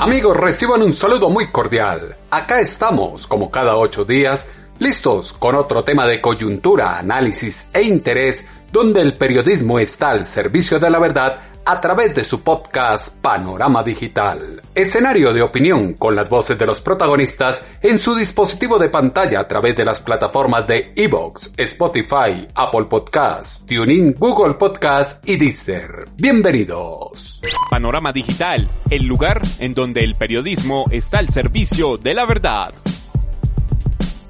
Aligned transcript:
Amigos, 0.00 0.36
reciban 0.36 0.80
un 0.82 0.92
saludo 0.92 1.28
muy 1.28 1.50
cordial. 1.50 2.16
Acá 2.30 2.60
estamos, 2.60 3.26
como 3.26 3.50
cada 3.50 3.76
ocho 3.76 4.04
días, 4.04 4.46
listos 4.78 5.32
con 5.32 5.56
otro 5.56 5.82
tema 5.82 6.06
de 6.06 6.20
coyuntura, 6.20 7.00
análisis 7.00 7.66
e 7.72 7.82
interés, 7.82 8.46
donde 8.70 9.00
el 9.00 9.18
periodismo 9.18 9.80
está 9.80 10.10
al 10.10 10.24
servicio 10.24 10.78
de 10.78 10.88
la 10.88 11.00
verdad 11.00 11.40
a 11.68 11.82
través 11.82 12.14
de 12.14 12.24
su 12.24 12.40
podcast 12.40 13.20
Panorama 13.20 13.82
Digital. 13.82 14.62
Escenario 14.74 15.34
de 15.34 15.42
opinión 15.42 15.92
con 15.92 16.16
las 16.16 16.30
voces 16.30 16.58
de 16.58 16.64
los 16.64 16.80
protagonistas 16.80 17.62
en 17.82 17.98
su 17.98 18.14
dispositivo 18.14 18.78
de 18.78 18.88
pantalla 18.88 19.40
a 19.40 19.46
través 19.46 19.76
de 19.76 19.84
las 19.84 20.00
plataformas 20.00 20.66
de 20.66 20.94
Evox, 20.96 21.50
Spotify, 21.58 22.48
Apple 22.54 22.86
Podcasts, 22.88 23.66
TuneIn, 23.66 24.14
Google 24.14 24.54
Podcasts 24.54 25.18
y 25.26 25.36
Deezer. 25.36 26.08
Bienvenidos. 26.16 27.42
Panorama 27.68 28.14
Digital, 28.14 28.66
el 28.88 29.04
lugar 29.04 29.42
en 29.58 29.74
donde 29.74 30.04
el 30.04 30.14
periodismo 30.14 30.86
está 30.90 31.18
al 31.18 31.28
servicio 31.28 31.98
de 31.98 32.14
la 32.14 32.24
verdad. 32.24 32.72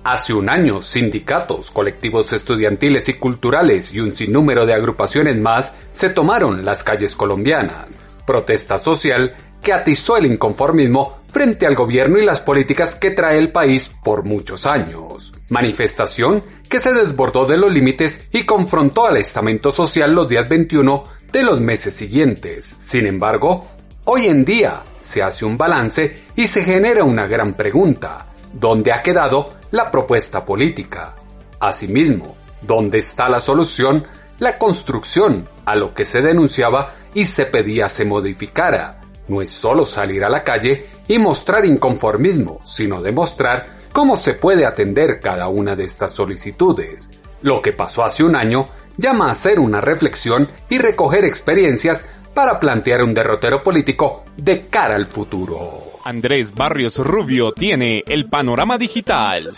Hace 0.09 0.33
un 0.33 0.49
año, 0.49 0.81
sindicatos, 0.81 1.71
colectivos 1.71 2.33
estudiantiles 2.33 3.11
y 3.11 3.15
culturales 3.15 3.93
y 3.93 4.01
un 4.01 4.17
sinnúmero 4.17 4.65
de 4.65 4.73
agrupaciones 4.73 5.37
más 5.37 5.75
se 5.93 6.09
tomaron 6.09 6.65
las 6.65 6.83
calles 6.83 7.15
colombianas. 7.15 7.99
Protesta 8.27 8.79
social 8.79 9.37
que 9.63 9.75
atizó 9.75 10.17
el 10.17 10.25
inconformismo 10.25 11.19
frente 11.31 11.67
al 11.67 11.75
gobierno 11.75 12.17
y 12.17 12.25
las 12.25 12.41
políticas 12.41 12.97
que 12.97 13.11
trae 13.11 13.37
el 13.37 13.53
país 13.53 13.91
por 14.03 14.25
muchos 14.25 14.65
años. 14.65 15.35
Manifestación 15.51 16.43
que 16.71 16.81
se 16.81 16.95
desbordó 16.95 17.45
de 17.45 17.59
los 17.59 17.71
límites 17.71 18.23
y 18.33 18.45
confrontó 18.45 19.09
al 19.09 19.19
estamento 19.19 19.71
social 19.71 20.15
los 20.15 20.27
días 20.27 20.49
21 20.49 21.05
de 21.31 21.43
los 21.43 21.61
meses 21.61 21.93
siguientes. 21.93 22.75
Sin 22.79 23.07
embargo, 23.07 23.67
hoy 24.07 24.25
en 24.25 24.47
día 24.47 24.85
se 25.05 25.23
hace 25.23 25.45
un 25.45 25.59
balance 25.59 26.23
y 26.35 26.47
se 26.47 26.65
genera 26.65 27.05
una 27.05 27.27
gran 27.27 27.53
pregunta. 27.53 28.25
¿Dónde 28.55 28.91
ha 28.93 29.03
quedado 29.03 29.58
la 29.71 29.91
propuesta 29.91 30.45
política. 30.45 31.17
Asimismo, 31.61 32.37
¿dónde 32.63 32.99
está 32.99 33.29
la 33.29 33.41
solución? 33.41 34.07
La 34.39 34.59
construcción 34.59 35.49
a 35.65 35.75
lo 35.75 35.95
que 35.95 36.05
se 36.05 36.23
denunciaba 36.23 36.95
y 37.15 37.25
se 37.25 37.47
pedía 37.47 37.89
se 37.89 38.05
modificara. 38.05 39.01
No 39.29 39.43
es 39.43 39.51
solo 39.51 39.85
salir 39.85 40.25
a 40.25 40.31
la 40.31 40.43
calle 40.43 40.89
y 41.07 41.19
mostrar 41.19 41.65
inconformismo, 41.65 42.61
sino 42.65 43.03
demostrar 43.03 43.67
cómo 43.93 44.17
se 44.17 44.35
puede 44.35 44.65
atender 44.65 45.21
cada 45.21 45.49
una 45.49 45.75
de 45.77 45.85
estas 45.85 46.13
solicitudes. 46.13 47.11
Lo 47.43 47.61
que 47.61 47.73
pasó 47.73 48.05
hace 48.05 48.25
un 48.25 48.37
año 48.37 48.69
llama 48.97 49.29
a 49.29 49.33
hacer 49.33 49.61
una 49.61 49.81
reflexión 49.81 50.51
y 50.69 50.79
recoger 50.79 51.25
experiencias 51.25 52.05
para 52.35 52.61
plantear 52.61 53.03
un 53.03 53.15
derrotero 53.15 53.63
político 53.63 54.25
de 54.37 54.69
cara 54.69 54.95
al 54.95 55.07
futuro. 55.07 55.88
Andrés 56.09 56.55
Barrios 56.55 56.97
Rubio 56.97 57.53
tiene 57.53 58.03
el 58.07 58.31
panorama 58.31 58.79
digital. 58.79 59.53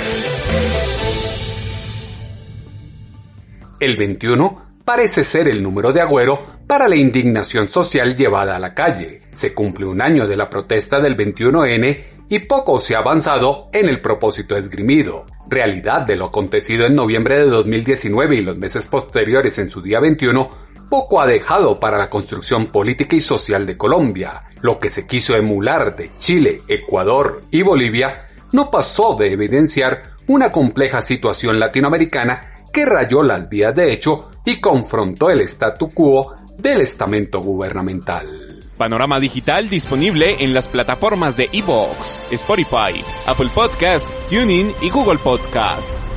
El 3.78 3.96
21 3.96 4.62
parece 4.84 5.22
ser 5.22 5.46
el 5.46 5.62
número 5.62 5.92
de 5.92 6.00
agüero 6.00 6.44
para 6.66 6.88
la 6.88 6.96
indignación 6.96 7.68
social 7.68 8.16
llevada 8.16 8.56
a 8.56 8.58
la 8.58 8.74
calle. 8.74 9.22
Se 9.30 9.54
cumple 9.54 9.86
un 9.86 10.02
año 10.02 10.26
de 10.26 10.36
la 10.36 10.50
protesta 10.50 10.98
del 10.98 11.16
21N 11.16 12.04
y 12.28 12.40
poco 12.40 12.80
se 12.80 12.96
ha 12.96 12.98
avanzado 12.98 13.68
en 13.72 13.88
el 13.88 14.00
propósito 14.00 14.56
esgrimido. 14.56 15.26
Realidad 15.48 16.02
de 16.02 16.16
lo 16.16 16.24
acontecido 16.24 16.84
en 16.84 16.96
noviembre 16.96 17.38
de 17.38 17.46
2019 17.46 18.34
y 18.34 18.40
los 18.40 18.56
meses 18.56 18.88
posteriores 18.88 19.56
en 19.60 19.70
su 19.70 19.80
día 19.82 20.00
21 20.00 20.50
poco 20.90 21.20
ha 21.20 21.26
dejado 21.26 21.80
para 21.80 21.96
la 21.96 22.10
construcción 22.10 22.66
política 22.66 23.16
y 23.16 23.20
social 23.20 23.64
de 23.64 23.78
Colombia. 23.78 24.42
Lo 24.60 24.78
que 24.78 24.90
se 24.90 25.06
quiso 25.06 25.34
emular 25.34 25.96
de 25.96 26.10
Chile, 26.18 26.60
Ecuador 26.68 27.44
y 27.50 27.62
Bolivia 27.62 28.26
no 28.52 28.70
pasó 28.70 29.14
de 29.14 29.32
evidenciar 29.32 30.02
una 30.26 30.52
compleja 30.52 31.00
situación 31.00 31.58
latinoamericana 31.58 32.64
que 32.72 32.84
rayó 32.84 33.22
las 33.22 33.48
vías 33.48 33.74
de 33.74 33.92
hecho 33.92 34.30
y 34.44 34.60
confrontó 34.60 35.30
el 35.30 35.40
statu 35.42 35.88
quo 35.88 36.34
del 36.58 36.82
estamento 36.82 37.40
gubernamental. 37.40 38.60
Panorama 38.76 39.20
Digital 39.20 39.68
disponible 39.68 40.36
en 40.40 40.54
las 40.54 40.68
plataformas 40.68 41.36
de 41.36 41.48
Evox, 41.52 42.18
Spotify, 42.30 43.04
Apple 43.26 43.50
Podcast, 43.54 44.08
TuneIn 44.28 44.72
y 44.80 44.90
Google 44.90 45.18
Podcast. 45.18 46.09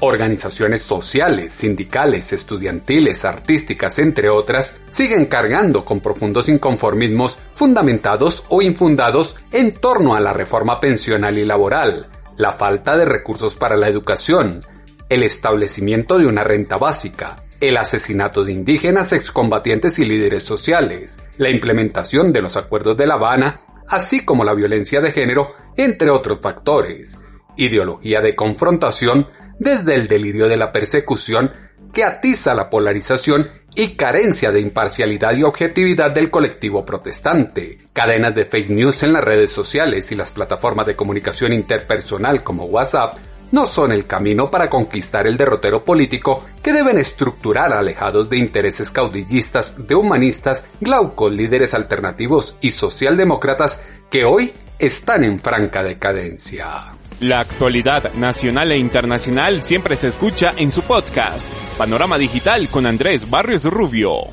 Organizaciones 0.00 0.82
sociales, 0.82 1.52
sindicales, 1.52 2.32
estudiantiles, 2.32 3.24
artísticas, 3.24 3.98
entre 3.98 4.28
otras, 4.28 4.74
siguen 4.90 5.26
cargando 5.26 5.84
con 5.84 6.00
profundos 6.00 6.48
inconformismos 6.48 7.38
fundamentados 7.52 8.44
o 8.48 8.60
infundados 8.60 9.36
en 9.52 9.72
torno 9.72 10.14
a 10.14 10.20
la 10.20 10.32
reforma 10.32 10.80
pensional 10.80 11.38
y 11.38 11.44
laboral, 11.44 12.08
la 12.36 12.52
falta 12.52 12.96
de 12.96 13.04
recursos 13.04 13.54
para 13.54 13.76
la 13.76 13.88
educación, 13.88 14.66
el 15.08 15.22
establecimiento 15.22 16.18
de 16.18 16.26
una 16.26 16.42
renta 16.42 16.76
básica, 16.76 17.44
el 17.60 17.76
asesinato 17.76 18.44
de 18.44 18.52
indígenas, 18.52 19.12
excombatientes 19.12 19.98
y 19.98 20.04
líderes 20.04 20.42
sociales, 20.42 21.16
la 21.38 21.50
implementación 21.50 22.32
de 22.32 22.42
los 22.42 22.56
acuerdos 22.56 22.96
de 22.96 23.06
La 23.06 23.14
Habana, 23.14 23.60
así 23.88 24.24
como 24.24 24.44
la 24.44 24.54
violencia 24.54 25.00
de 25.00 25.12
género, 25.12 25.54
entre 25.76 26.10
otros 26.10 26.40
factores, 26.40 27.18
ideología 27.56 28.20
de 28.20 28.34
confrontación 28.34 29.28
desde 29.58 29.94
el 29.94 30.08
delirio 30.08 30.48
de 30.48 30.56
la 30.56 30.72
persecución 30.72 31.52
que 31.92 32.04
atiza 32.04 32.54
la 32.54 32.68
polarización 32.68 33.48
y 33.76 33.90
carencia 33.96 34.52
de 34.52 34.60
imparcialidad 34.60 35.36
y 35.36 35.42
objetividad 35.42 36.10
del 36.10 36.30
colectivo 36.30 36.84
protestante. 36.84 37.78
Cadenas 37.92 38.34
de 38.34 38.44
fake 38.44 38.70
news 38.70 39.02
en 39.02 39.12
las 39.12 39.24
redes 39.24 39.50
sociales 39.50 40.10
y 40.12 40.14
las 40.14 40.32
plataformas 40.32 40.86
de 40.86 40.96
comunicación 40.96 41.52
interpersonal 41.52 42.42
como 42.42 42.66
WhatsApp 42.66 43.18
no 43.50 43.66
son 43.66 43.92
el 43.92 44.06
camino 44.06 44.50
para 44.50 44.68
conquistar 44.68 45.26
el 45.26 45.36
derrotero 45.36 45.84
político 45.84 46.44
que 46.62 46.72
deben 46.72 46.98
estructurar 46.98 47.72
alejados 47.72 48.28
de 48.28 48.38
intereses 48.38 48.90
caudillistas, 48.90 49.74
de 49.76 49.94
humanistas, 49.94 50.64
glaucos 50.80 51.32
líderes 51.32 51.74
alternativos 51.74 52.56
y 52.60 52.70
socialdemócratas 52.70 53.80
que 54.10 54.24
hoy 54.24 54.52
están 54.78 55.22
en 55.24 55.38
franca 55.38 55.82
decadencia. 55.84 56.96
La 57.20 57.38
actualidad 57.38 58.12
nacional 58.14 58.72
e 58.72 58.76
internacional 58.76 59.62
siempre 59.62 59.94
se 59.94 60.08
escucha 60.08 60.52
en 60.56 60.72
su 60.72 60.82
podcast, 60.82 61.48
Panorama 61.78 62.18
Digital 62.18 62.68
con 62.68 62.86
Andrés 62.86 63.30
Barrios 63.30 63.64
Rubio. 63.64 64.24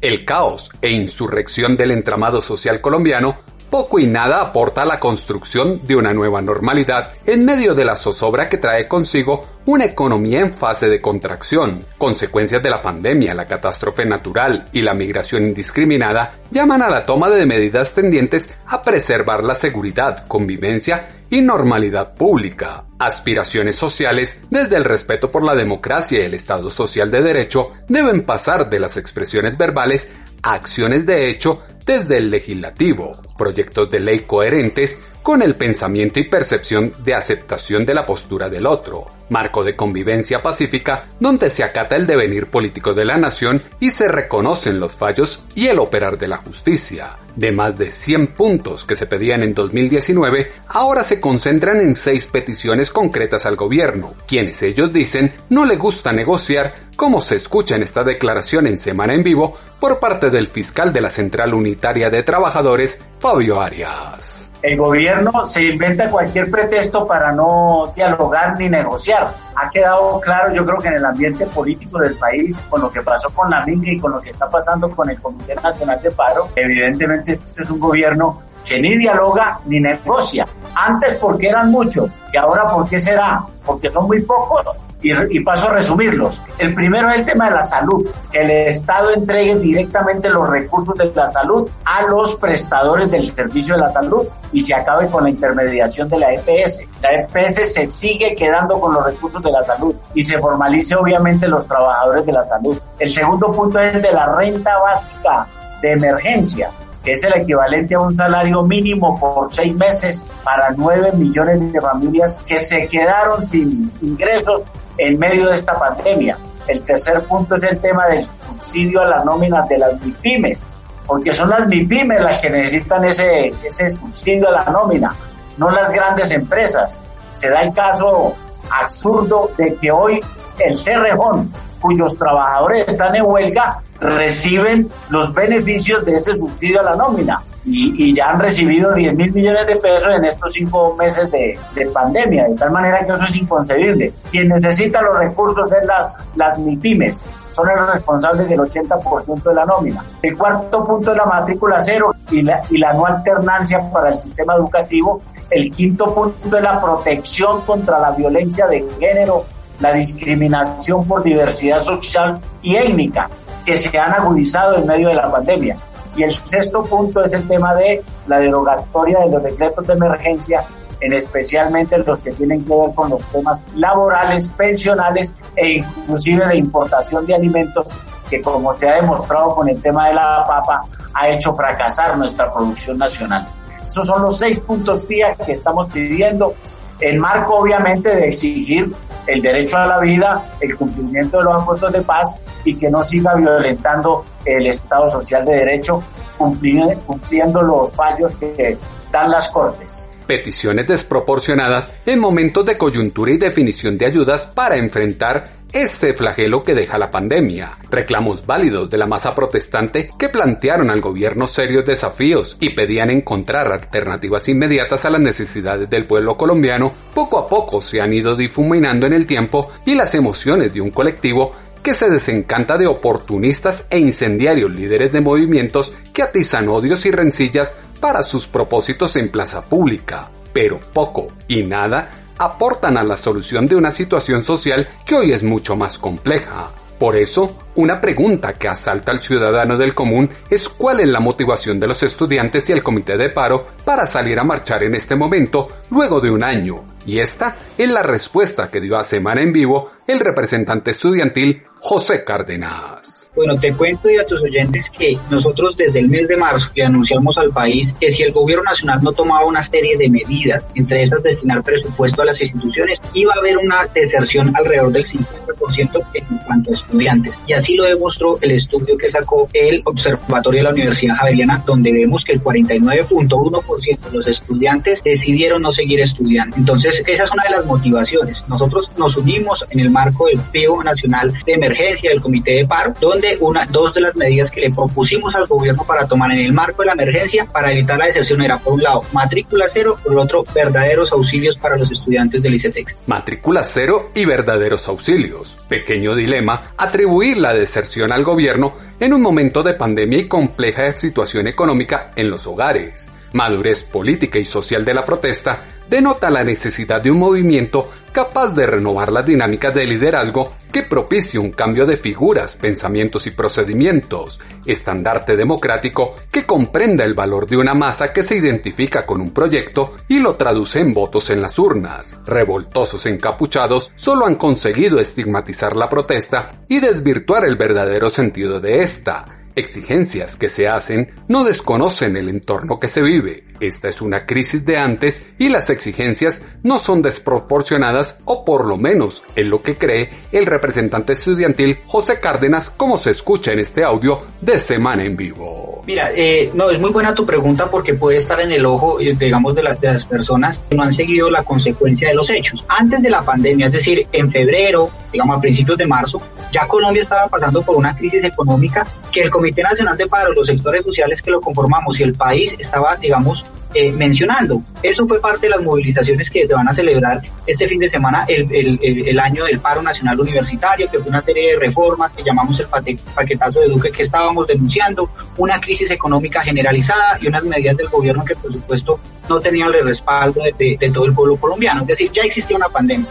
El 0.00 0.24
caos 0.24 0.70
e 0.80 0.90
insurrección 0.92 1.76
del 1.76 1.90
entramado 1.90 2.40
social 2.40 2.80
colombiano 2.80 3.34
poco 3.70 3.98
y 3.98 4.06
nada 4.06 4.40
aporta 4.40 4.82
a 4.82 4.86
la 4.86 5.00
construcción 5.00 5.80
de 5.84 5.96
una 5.96 6.12
nueva 6.12 6.40
normalidad 6.40 7.12
en 7.26 7.44
medio 7.44 7.74
de 7.74 7.84
la 7.84 7.96
zozobra 7.96 8.48
que 8.48 8.58
trae 8.58 8.86
consigo 8.86 9.46
una 9.66 9.84
economía 9.84 10.40
en 10.40 10.54
fase 10.54 10.88
de 10.88 11.00
contracción. 11.00 11.84
Consecuencias 11.98 12.62
de 12.62 12.70
la 12.70 12.82
pandemia, 12.82 13.34
la 13.34 13.46
catástrofe 13.46 14.04
natural 14.06 14.66
y 14.72 14.82
la 14.82 14.94
migración 14.94 15.44
indiscriminada 15.44 16.32
llaman 16.50 16.82
a 16.82 16.88
la 16.90 17.04
toma 17.04 17.28
de 17.30 17.46
medidas 17.46 17.94
tendientes 17.94 18.48
a 18.66 18.80
preservar 18.82 19.42
la 19.44 19.54
seguridad, 19.54 20.26
convivencia 20.26 21.08
y 21.30 21.40
normalidad 21.40 22.14
pública. 22.14 22.84
Aspiraciones 22.98 23.76
sociales, 23.76 24.36
desde 24.50 24.76
el 24.76 24.84
respeto 24.84 25.30
por 25.30 25.44
la 25.44 25.54
democracia 25.54 26.20
y 26.20 26.24
el 26.24 26.34
Estado 26.34 26.70
social 26.70 27.10
de 27.10 27.22
derecho, 27.22 27.72
deben 27.88 28.22
pasar 28.22 28.68
de 28.68 28.80
las 28.80 28.96
expresiones 28.96 29.56
verbales 29.56 30.08
a 30.42 30.54
acciones 30.54 31.06
de 31.06 31.30
hecho 31.30 31.62
desde 31.86 32.18
el 32.18 32.30
legislativo, 32.30 33.20
proyectos 33.38 33.90
de 33.90 34.00
ley 34.00 34.20
coherentes 34.20 34.98
con 35.22 35.42
el 35.42 35.56
pensamiento 35.56 36.20
y 36.20 36.28
percepción 36.28 36.92
de 37.04 37.14
aceptación 37.14 37.86
de 37.86 37.94
la 37.94 38.04
postura 38.04 38.48
del 38.48 38.66
otro. 38.66 39.19
Marco 39.30 39.64
de 39.64 39.74
convivencia 39.74 40.42
pacífica 40.42 41.06
donde 41.18 41.48
se 41.48 41.64
acata 41.64 41.96
el 41.96 42.06
devenir 42.06 42.48
político 42.48 42.92
de 42.92 43.06
la 43.06 43.16
nación 43.16 43.62
y 43.80 43.90
se 43.90 44.08
reconocen 44.08 44.78
los 44.78 44.96
fallos 44.96 45.46
y 45.54 45.68
el 45.68 45.78
operar 45.78 46.18
de 46.18 46.28
la 46.28 46.36
justicia. 46.36 47.16
De 47.36 47.52
más 47.52 47.78
de 47.78 47.90
100 47.90 48.34
puntos 48.34 48.84
que 48.84 48.96
se 48.96 49.06
pedían 49.06 49.42
en 49.42 49.54
2019, 49.54 50.52
ahora 50.68 51.04
se 51.04 51.20
concentran 51.20 51.80
en 51.80 51.96
seis 51.96 52.26
peticiones 52.26 52.90
concretas 52.90 53.46
al 53.46 53.56
gobierno, 53.56 54.14
quienes 54.26 54.62
ellos 54.62 54.92
dicen 54.92 55.32
no 55.48 55.64
le 55.64 55.76
gusta 55.76 56.12
negociar, 56.12 56.74
como 56.96 57.20
se 57.20 57.36
escucha 57.36 57.76
en 57.76 57.82
esta 57.82 58.04
declaración 58.04 58.66
en 58.66 58.78
Semana 58.78 59.14
en 59.14 59.22
Vivo 59.22 59.54
por 59.78 60.00
parte 60.00 60.28
del 60.28 60.48
fiscal 60.48 60.92
de 60.92 61.00
la 61.00 61.10
Central 61.10 61.54
Unitaria 61.54 62.10
de 62.10 62.22
Trabajadores, 62.22 62.98
Fabio 63.18 63.60
Arias 63.60 64.50
el 64.62 64.76
gobierno 64.76 65.46
se 65.46 65.64
inventa 65.64 66.10
cualquier 66.10 66.50
pretexto 66.50 67.06
para 67.06 67.32
no 67.32 67.92
dialogar 67.94 68.58
ni 68.58 68.68
negociar. 68.68 69.19
Ha 69.54 69.70
quedado 69.70 70.20
claro, 70.20 70.52
yo 70.54 70.64
creo 70.64 70.78
que 70.78 70.88
en 70.88 70.94
el 70.94 71.04
ambiente 71.04 71.46
político 71.46 71.98
del 71.98 72.16
país, 72.16 72.58
con 72.68 72.80
lo 72.80 72.90
que 72.90 73.02
pasó 73.02 73.30
con 73.30 73.50
la 73.50 73.64
MING 73.64 73.88
y 73.88 73.98
con 73.98 74.12
lo 74.12 74.20
que 74.20 74.30
está 74.30 74.48
pasando 74.48 74.90
con 74.90 75.08
el 75.10 75.20
Comité 75.20 75.54
Nacional 75.54 76.00
de 76.00 76.10
Paro, 76.10 76.48
evidentemente 76.56 77.32
este 77.32 77.62
es 77.62 77.70
un 77.70 77.78
gobierno 77.78 78.42
que 78.70 78.80
ni 78.80 78.96
dialoga 78.96 79.58
ni 79.66 79.80
negocia. 79.80 80.46
Antes 80.76 81.16
porque 81.16 81.48
eran 81.48 81.72
muchos 81.72 82.08
y 82.32 82.36
ahora 82.36 82.68
por 82.68 82.88
qué 82.88 83.00
será, 83.00 83.44
porque 83.66 83.90
son 83.90 84.06
muy 84.06 84.22
pocos. 84.22 84.64
Y, 85.02 85.40
paso 85.40 85.68
a 85.68 85.72
resumirlos. 85.72 86.42
El 86.58 86.74
primero 86.74 87.08
es 87.08 87.16
el 87.20 87.24
tema 87.24 87.46
de 87.46 87.54
la 87.54 87.62
salud, 87.62 88.08
que 88.30 88.42
el 88.42 88.50
Estado 88.50 89.12
entregue 89.12 89.56
directamente 89.56 90.28
los 90.28 90.46
recursos 90.46 90.94
de 90.94 91.06
la 91.06 91.28
salud 91.30 91.68
a 91.86 92.02
los 92.02 92.36
prestadores 92.36 93.10
del 93.10 93.24
servicio 93.24 93.74
de 93.74 93.80
la 93.80 93.90
salud 93.90 94.26
y 94.52 94.60
se 94.60 94.74
acabe 94.74 95.08
con 95.08 95.24
la 95.24 95.30
intermediación 95.30 96.08
de 96.10 96.18
la 96.18 96.34
EPS. 96.34 96.86
La 97.02 97.12
EPS 97.14 97.72
se 97.72 97.86
sigue 97.86 98.36
quedando 98.36 98.78
con 98.78 98.92
los 98.92 99.04
recursos 99.04 99.42
de 99.42 99.50
la 99.50 99.64
salud 99.64 99.94
y 100.14 100.22
se 100.22 100.38
formalice 100.38 100.94
obviamente 100.94 101.48
los 101.48 101.66
trabajadores 101.66 102.26
de 102.26 102.32
la 102.32 102.46
salud. 102.46 102.78
El 102.98 103.08
segundo 103.08 103.50
punto 103.50 103.80
es 103.80 103.94
el 103.94 104.02
de 104.02 104.12
la 104.12 104.26
renta 104.36 104.78
básica 104.78 105.46
de 105.80 105.92
emergencia 105.92 106.70
que 107.02 107.12
es 107.12 107.24
el 107.24 107.40
equivalente 107.40 107.94
a 107.94 108.00
un 108.00 108.14
salario 108.14 108.62
mínimo 108.62 109.18
por 109.18 109.50
seis 109.50 109.74
meses 109.74 110.26
para 110.44 110.70
nueve 110.76 111.10
millones 111.12 111.72
de 111.72 111.80
familias 111.80 112.40
que 112.46 112.58
se 112.58 112.86
quedaron 112.88 113.42
sin 113.42 113.90
ingresos 114.02 114.62
en 114.98 115.18
medio 115.18 115.48
de 115.48 115.54
esta 115.54 115.72
pandemia. 115.78 116.36
El 116.66 116.82
tercer 116.82 117.22
punto 117.24 117.56
es 117.56 117.62
el 117.62 117.78
tema 117.78 118.06
del 118.06 118.26
subsidio 118.40 119.00
a 119.00 119.06
la 119.06 119.24
nómina 119.24 119.62
de 119.62 119.78
las 119.78 120.00
MIPIMES, 120.00 120.78
porque 121.06 121.32
son 121.32 121.50
las 121.50 121.66
MIPIMES 121.66 122.20
las 122.20 122.40
que 122.40 122.50
necesitan 122.50 123.04
ese, 123.04 123.52
ese 123.64 123.88
subsidio 123.88 124.48
a 124.48 124.52
la 124.52 124.64
nómina, 124.64 125.14
no 125.56 125.70
las 125.70 125.90
grandes 125.90 126.30
empresas. 126.32 127.02
Se 127.32 127.48
da 127.48 127.62
el 127.62 127.72
caso 127.72 128.34
absurdo 128.70 129.50
de 129.56 129.74
que 129.76 129.90
hoy 129.90 130.20
el 130.58 130.76
Cerrejón, 130.76 131.50
cuyos 131.80 132.16
trabajadores 132.16 132.86
están 132.88 133.16
en 133.16 133.24
huelga, 133.24 133.82
reciben 134.00 134.88
los 135.08 135.32
beneficios 135.32 136.04
de 136.04 136.14
ese 136.14 136.32
subsidio 136.38 136.80
a 136.80 136.84
la 136.84 136.96
nómina. 136.96 137.42
Y, 137.62 138.14
ya 138.14 138.30
han 138.30 138.40
recibido 138.40 138.94
10 138.94 139.14
mil 139.14 139.32
millones 139.32 139.66
de 139.66 139.76
pesos 139.76 140.14
en 140.14 140.24
estos 140.24 140.50
cinco 140.50 140.96
meses 140.96 141.30
de, 141.30 141.58
pandemia, 141.92 142.44
de 142.44 142.54
tal 142.54 142.70
manera 142.70 143.04
que 143.04 143.12
eso 143.12 143.24
es 143.24 143.36
inconcebible. 143.36 144.14
Quien 144.30 144.48
necesita 144.48 145.02
los 145.02 145.18
recursos 145.18 145.70
es 145.70 145.86
la, 145.86 146.16
las 146.36 146.58
MIPIMES, 146.58 147.24
son 147.48 147.68
los 147.68 147.92
responsables 147.92 148.48
del 148.48 148.60
80% 148.60 149.42
de 149.42 149.54
la 149.54 149.66
nómina. 149.66 150.02
El 150.22 150.38
cuarto 150.38 150.84
punto 150.86 151.12
es 151.12 151.18
la 151.18 151.26
matrícula 151.26 151.78
cero 151.80 152.14
y 152.30 152.40
la, 152.42 152.62
y 152.70 152.78
la 152.78 152.94
no 152.94 153.04
alternancia 153.04 153.90
para 153.92 154.08
el 154.08 154.14
sistema 154.14 154.54
educativo. 154.54 155.20
El 155.50 155.70
quinto 155.70 156.14
punto 156.14 156.56
es 156.56 156.62
la 156.62 156.80
protección 156.80 157.60
contra 157.62 157.98
la 157.98 158.12
violencia 158.12 158.66
de 158.68 158.86
género, 158.98 159.44
la 159.80 159.92
discriminación 159.92 161.06
por 161.06 161.22
diversidad 161.22 161.82
social 161.82 162.40
y 162.62 162.76
étnica 162.76 163.28
que 163.64 163.76
se 163.76 163.98
han 163.98 164.12
agudizado 164.12 164.76
en 164.76 164.86
medio 164.86 165.08
de 165.08 165.14
la 165.14 165.30
pandemia. 165.30 165.76
Y 166.16 166.22
el 166.22 166.32
sexto 166.32 166.82
punto 166.84 167.24
es 167.24 167.32
el 167.32 167.46
tema 167.46 167.74
de 167.74 168.02
la 168.26 168.38
derogatoria 168.38 169.20
de 169.20 169.30
los 169.30 169.42
decretos 169.42 169.86
de 169.86 169.92
emergencia, 169.94 170.64
en 171.00 171.12
especialmente 171.12 171.98
los 171.98 172.18
que 172.18 172.32
tienen 172.32 172.64
que 172.64 172.74
ver 172.74 172.94
con 172.94 173.10
los 173.10 173.24
temas 173.26 173.64
laborales, 173.74 174.52
pensionales 174.56 175.34
e 175.56 175.78
inclusive 175.78 176.46
de 176.46 176.56
importación 176.56 177.24
de 177.24 177.34
alimentos, 177.34 177.86
que 178.28 178.42
como 178.42 178.72
se 178.72 178.88
ha 178.88 178.96
demostrado 178.96 179.54
con 179.54 179.68
el 179.68 179.80
tema 179.80 180.08
de 180.08 180.14
la 180.14 180.44
papa, 180.46 180.82
ha 181.14 181.28
hecho 181.28 181.54
fracasar 181.54 182.16
nuestra 182.18 182.52
producción 182.52 182.98
nacional. 182.98 183.46
Esos 183.86 184.06
son 184.06 184.22
los 184.22 184.36
seis 184.38 184.60
puntos 184.60 185.00
PIA 185.00 185.34
que 185.34 185.52
estamos 185.52 185.88
pidiendo, 185.88 186.54
en 187.00 187.18
marco 187.18 187.56
obviamente 187.56 188.14
de 188.14 188.28
exigir 188.28 188.94
el 189.26 189.40
derecho 189.42 189.76
a 189.76 189.86
la 189.86 189.98
vida, 189.98 190.50
el 190.60 190.76
cumplimiento 190.76 191.38
de 191.38 191.44
los 191.44 191.62
acuerdos 191.62 191.92
de 191.92 192.02
paz 192.02 192.34
y 192.64 192.76
que 192.76 192.90
no 192.90 193.02
siga 193.02 193.34
violentando 193.34 194.24
el 194.44 194.66
Estado 194.66 195.08
Social 195.08 195.44
de 195.44 195.56
Derecho, 195.56 196.02
cumpliendo, 196.36 197.62
los 197.62 197.94
fallos 197.94 198.34
que 198.36 198.78
dan 199.10 199.30
las 199.30 199.50
Cortes 199.50 200.08
peticiones 200.30 200.86
desproporcionadas 200.86 201.90
en 202.06 202.20
momentos 202.20 202.64
de 202.64 202.78
coyuntura 202.78 203.32
y 203.32 203.36
definición 203.36 203.98
de 203.98 204.06
ayudas 204.06 204.46
para 204.46 204.76
enfrentar 204.76 205.56
este 205.72 206.14
flagelo 206.14 206.62
que 206.62 206.72
deja 206.72 206.98
la 206.98 207.10
pandemia. 207.10 207.72
Reclamos 207.90 208.46
válidos 208.46 208.88
de 208.88 208.96
la 208.96 209.08
masa 209.08 209.34
protestante 209.34 210.08
que 210.16 210.28
plantearon 210.28 210.88
al 210.88 211.00
gobierno 211.00 211.48
serios 211.48 211.84
desafíos 211.84 212.56
y 212.60 212.70
pedían 212.70 213.10
encontrar 213.10 213.72
alternativas 213.72 214.48
inmediatas 214.48 215.04
a 215.04 215.10
las 215.10 215.20
necesidades 215.20 215.90
del 215.90 216.06
pueblo 216.06 216.36
colombiano, 216.36 216.94
poco 217.12 217.36
a 217.36 217.48
poco 217.48 217.82
se 217.82 218.00
han 218.00 218.12
ido 218.12 218.36
difuminando 218.36 219.08
en 219.08 219.14
el 219.14 219.26
tiempo 219.26 219.72
y 219.84 219.96
las 219.96 220.14
emociones 220.14 220.72
de 220.72 220.80
un 220.80 220.92
colectivo 220.92 221.54
que 221.82 221.94
se 221.94 222.08
desencanta 222.08 222.76
de 222.78 222.86
oportunistas 222.86 223.84
e 223.90 223.98
incendiarios 223.98 224.70
líderes 224.70 225.12
de 225.12 225.22
movimientos 225.22 225.92
que 226.12 226.22
atizan 226.22 226.68
odios 226.68 227.04
y 227.06 227.10
rencillas 227.10 227.74
para 228.00 228.22
sus 228.22 228.46
propósitos 228.46 229.14
en 229.16 229.30
plaza 229.30 229.62
pública, 229.62 230.30
pero 230.52 230.80
poco 230.92 231.28
y 231.46 231.62
nada 231.62 232.10
aportan 232.38 232.96
a 232.96 233.04
la 233.04 233.18
solución 233.18 233.66
de 233.66 233.76
una 233.76 233.90
situación 233.90 234.42
social 234.42 234.88
que 235.04 235.14
hoy 235.14 235.32
es 235.32 235.42
mucho 235.42 235.76
más 235.76 235.98
compleja. 235.98 236.70
Por 236.98 237.16
eso, 237.16 237.54
una 237.80 238.00
pregunta 238.00 238.54
que 238.54 238.68
asalta 238.68 239.10
al 239.10 239.20
ciudadano 239.20 239.76
del 239.76 239.94
común 239.94 240.30
es 240.48 240.68
cuál 240.68 241.00
es 241.00 241.08
la 241.08 241.20
motivación 241.20 241.80
de 241.80 241.88
los 241.88 242.02
estudiantes 242.02 242.68
y 242.68 242.72
el 242.72 242.82
comité 242.82 243.16
de 243.16 243.30
paro 243.30 243.66
para 243.84 244.06
salir 244.06 244.38
a 244.38 244.44
marchar 244.44 244.84
en 244.84 244.94
este 244.94 245.16
momento 245.16 245.68
luego 245.90 246.20
de 246.20 246.30
un 246.30 246.44
año. 246.44 246.84
Y 247.06 247.18
esta 247.18 247.56
es 247.78 247.90
la 247.90 248.02
respuesta 248.02 248.70
que 248.70 248.80
dio 248.80 248.98
a 248.98 249.04
Semana 249.04 249.42
en 249.42 249.52
Vivo 249.52 249.90
el 250.06 250.20
representante 250.20 250.90
estudiantil 250.90 251.62
José 251.78 252.24
Cárdenas. 252.24 253.30
Bueno, 253.34 253.54
te 253.54 253.72
cuento 253.72 254.10
y 254.10 254.18
a 254.18 254.24
tus 254.24 254.42
oyentes 254.42 254.84
que 254.98 255.16
nosotros 255.30 255.76
desde 255.76 256.00
el 256.00 256.08
mes 256.08 256.26
de 256.28 256.36
marzo 256.36 256.66
le 256.74 256.84
anunciamos 256.84 257.38
al 257.38 257.50
país 257.50 257.92
que 257.98 258.12
si 258.12 258.22
el 258.22 258.32
gobierno 258.32 258.64
nacional 258.64 258.98
no 259.02 259.12
tomaba 259.12 259.46
una 259.46 259.66
serie 259.70 259.96
de 259.96 260.10
medidas, 260.10 260.66
entre 260.74 261.04
esas 261.04 261.22
destinar 261.22 261.62
presupuesto 261.62 262.22
a 262.22 262.26
las 262.26 262.40
instituciones, 262.40 263.00
iba 263.14 263.32
a 263.34 263.38
haber 263.38 263.56
una 263.58 263.86
deserción 263.94 264.54
alrededor 264.56 264.92
del 264.92 265.06
50% 265.06 266.06
en 266.14 266.38
cuanto 266.46 266.70
a 266.70 266.74
estudiantes. 266.74 267.32
Y 267.46 267.52
así 267.52 267.69
lo 267.76 267.84
demostró 267.84 268.38
el 268.40 268.52
estudio 268.52 268.96
que 268.96 269.10
sacó 269.10 269.48
el 269.52 269.82
Observatorio 269.84 270.60
de 270.60 270.64
la 270.64 270.70
Universidad 270.70 271.16
Javeriana, 271.16 271.62
donde 271.66 271.92
vemos 271.92 272.24
que 272.24 272.32
el 272.32 272.42
49.1% 272.42 274.10
de 274.10 274.18
los 274.18 274.28
estudiantes 274.28 275.02
decidieron 275.04 275.62
no 275.62 275.72
seguir 275.72 276.00
estudiando. 276.00 276.56
Entonces, 276.56 276.94
esa 277.06 277.24
es 277.24 277.30
una 277.32 277.42
de 277.44 277.56
las 277.56 277.66
motivaciones. 277.66 278.36
Nosotros 278.48 278.90
nos 278.98 279.16
unimos 279.16 279.58
en 279.70 279.80
el 279.80 279.90
marco 279.90 280.26
del 280.26 280.40
PIO 280.52 280.82
Nacional 280.82 281.32
de 281.44 281.52
Emergencia, 281.52 282.10
del 282.10 282.20
Comité 282.20 282.52
de 282.52 282.66
Paro, 282.66 282.94
donde 283.00 283.36
una, 283.40 283.66
dos 283.70 283.94
de 283.94 284.00
las 284.02 284.16
medidas 284.16 284.50
que 284.50 284.60
le 284.60 284.70
propusimos 284.70 285.34
al 285.34 285.46
gobierno 285.46 285.84
para 285.84 286.06
tomar 286.06 286.32
en 286.32 286.40
el 286.40 286.52
marco 286.52 286.82
de 286.82 286.86
la 286.86 286.92
emergencia 286.92 287.46
para 287.52 287.72
evitar 287.72 287.98
la 287.98 288.06
deserción 288.06 288.42
era, 288.42 288.58
por 288.58 288.74
un 288.74 288.82
lado, 288.82 289.02
matrícula 289.12 289.66
cero, 289.72 289.98
por 290.02 290.18
otro, 290.18 290.44
verdaderos 290.54 291.12
auxilios 291.12 291.58
para 291.58 291.76
los 291.76 291.90
estudiantes 291.90 292.42
del 292.42 292.54
ICETEX. 292.54 292.94
Matrícula 293.06 293.62
cero 293.62 294.10
y 294.14 294.24
verdaderos 294.24 294.88
auxilios. 294.88 295.58
Pequeño 295.68 296.14
dilema, 296.14 296.72
atribuir 296.76 297.38
la 297.38 297.49
deserción 297.54 298.12
al 298.12 298.24
gobierno 298.24 298.74
en 298.98 299.14
un 299.14 299.22
momento 299.22 299.62
de 299.62 299.74
pandemia 299.74 300.18
y 300.20 300.28
compleja 300.28 300.82
situación 300.96 301.46
económica 301.46 302.10
en 302.16 302.30
los 302.30 302.46
hogares. 302.46 303.08
Madurez 303.32 303.84
política 303.84 304.38
y 304.38 304.44
social 304.44 304.84
de 304.84 304.94
la 304.94 305.04
protesta 305.04 305.62
denota 305.90 306.30
la 306.30 306.44
necesidad 306.44 307.02
de 307.02 307.10
un 307.10 307.18
movimiento 307.18 307.90
capaz 308.12 308.54
de 308.54 308.66
renovar 308.66 309.10
las 309.10 309.26
dinámicas 309.26 309.74
de 309.74 309.86
liderazgo 309.86 310.54
que 310.72 310.84
propicie 310.84 311.40
un 311.40 311.50
cambio 311.50 311.84
de 311.84 311.96
figuras, 311.96 312.56
pensamientos 312.56 313.26
y 313.26 313.32
procedimientos, 313.32 314.38
estandarte 314.64 315.36
democrático 315.36 316.14
que 316.30 316.46
comprenda 316.46 317.04
el 317.04 317.14
valor 317.14 317.48
de 317.48 317.56
una 317.56 317.74
masa 317.74 318.12
que 318.12 318.22
se 318.22 318.36
identifica 318.36 319.04
con 319.04 319.20
un 319.20 319.32
proyecto 319.32 319.96
y 320.08 320.20
lo 320.20 320.36
traduce 320.36 320.78
en 320.78 320.92
votos 320.92 321.28
en 321.30 321.42
las 321.42 321.58
urnas. 321.58 322.16
Revoltosos 322.24 323.04
encapuchados 323.06 323.90
solo 323.96 324.26
han 324.26 324.36
conseguido 324.36 325.00
estigmatizar 325.00 325.76
la 325.76 325.88
protesta 325.88 326.62
y 326.68 326.78
desvirtuar 326.78 327.44
el 327.44 327.56
verdadero 327.56 328.10
sentido 328.10 328.60
de 328.60 328.82
esta. 328.82 329.40
Exigencias 329.56 330.36
que 330.36 330.48
se 330.48 330.68
hacen 330.68 331.12
no 331.26 331.42
desconocen 331.42 332.16
el 332.16 332.28
entorno 332.28 332.78
que 332.78 332.88
se 332.88 333.02
vive. 333.02 333.49
Esta 333.60 333.88
es 333.88 334.00
una 334.00 334.24
crisis 334.24 334.64
de 334.64 334.78
antes 334.78 335.26
y 335.38 335.50
las 335.50 335.68
exigencias 335.68 336.40
no 336.62 336.78
son 336.78 337.02
desproporcionadas 337.02 338.20
o 338.24 338.44
por 338.44 338.66
lo 338.66 338.78
menos 338.78 339.22
es 339.36 339.46
lo 339.46 339.62
que 339.62 339.76
cree 339.76 340.08
el 340.32 340.46
representante 340.46 341.12
estudiantil 341.12 341.78
José 341.86 342.20
Cárdenas 342.20 342.70
como 342.70 342.96
se 342.96 343.10
escucha 343.10 343.52
en 343.52 343.58
este 343.58 343.84
audio 343.84 344.22
de 344.40 344.58
Semana 344.58 345.04
en 345.04 345.16
Vivo. 345.16 345.82
Mira, 345.86 346.10
eh, 346.14 346.50
no, 346.54 346.70
es 346.70 346.78
muy 346.78 346.90
buena 346.90 347.14
tu 347.14 347.26
pregunta 347.26 347.70
porque 347.70 347.94
puede 347.94 348.16
estar 348.16 348.40
en 348.40 348.52
el 348.52 348.64
ojo, 348.64 349.00
eh, 349.00 349.14
digamos, 349.18 349.54
de, 349.54 349.62
de 349.80 349.92
las 349.92 350.04
personas 350.06 350.56
que 350.68 350.74
no 350.74 350.82
han 350.82 350.94
seguido 350.94 351.30
la 351.30 351.42
consecuencia 351.42 352.08
de 352.08 352.14
los 352.14 352.28
hechos. 352.30 352.64
Antes 352.68 353.02
de 353.02 353.10
la 353.10 353.20
pandemia, 353.20 353.66
es 353.66 353.72
decir, 353.72 354.06
en 354.12 354.30
febrero, 354.30 354.90
digamos 355.12 355.36
a 355.36 355.40
principios 355.40 355.76
de 355.76 355.86
marzo, 355.86 356.20
ya 356.52 356.66
Colombia 356.66 357.02
estaba 357.02 357.26
pasando 357.28 357.62
por 357.62 357.76
una 357.76 357.94
crisis 357.94 358.24
económica 358.24 358.86
que 359.12 359.22
el 359.22 359.30
Comité 359.30 359.62
Nacional 359.62 359.96
de 359.96 360.06
Paro, 360.06 360.32
los 360.32 360.46
sectores 360.46 360.84
sociales 360.84 361.20
que 361.22 361.30
lo 361.30 361.40
conformamos 361.40 361.98
y 361.98 362.04
el 362.04 362.14
país 362.14 362.52
estaba, 362.58 362.96
digamos, 362.96 363.44
eh, 363.72 363.92
mencionando. 363.92 364.60
Eso 364.82 365.06
fue 365.06 365.20
parte 365.20 365.46
de 365.46 365.50
las 365.50 365.62
movilizaciones 365.62 366.28
que 366.28 366.44
se 366.44 366.52
van 366.52 366.68
a 366.68 366.74
celebrar 366.74 367.22
este 367.46 367.68
fin 367.68 367.78
de 367.78 367.88
semana, 367.88 368.24
el, 368.26 368.52
el, 368.52 368.78
el, 368.82 369.20
año 369.20 369.44
del 369.44 369.60
paro 369.60 369.80
nacional 369.80 370.18
universitario, 370.18 370.90
que 370.90 370.98
fue 370.98 371.08
una 371.08 371.22
serie 371.22 371.52
de 371.52 371.58
reformas 371.60 372.10
que 372.12 372.24
llamamos 372.24 372.58
el 372.58 372.66
paquetazo 373.14 373.60
de 373.60 373.68
Duque 373.68 373.92
que 373.92 374.02
estábamos 374.02 374.48
denunciando, 374.48 375.08
una 375.36 375.60
crisis 375.60 375.88
económica 375.90 376.42
generalizada 376.42 377.16
y 377.20 377.28
unas 377.28 377.44
medidas 377.44 377.76
del 377.76 377.88
gobierno 377.88 378.24
que 378.24 378.34
por 378.34 378.52
supuesto 378.52 378.98
no 379.28 379.40
tenían 379.40 379.72
el 379.72 379.84
respaldo 379.84 380.42
de, 380.58 380.90
todo 380.92 381.04
el 381.04 381.14
pueblo 381.14 381.36
colombiano. 381.36 381.82
Es 381.82 381.86
decir, 381.86 382.10
ya 382.10 382.22
existía 382.24 382.56
una 382.56 382.68
pandemia, 382.68 383.06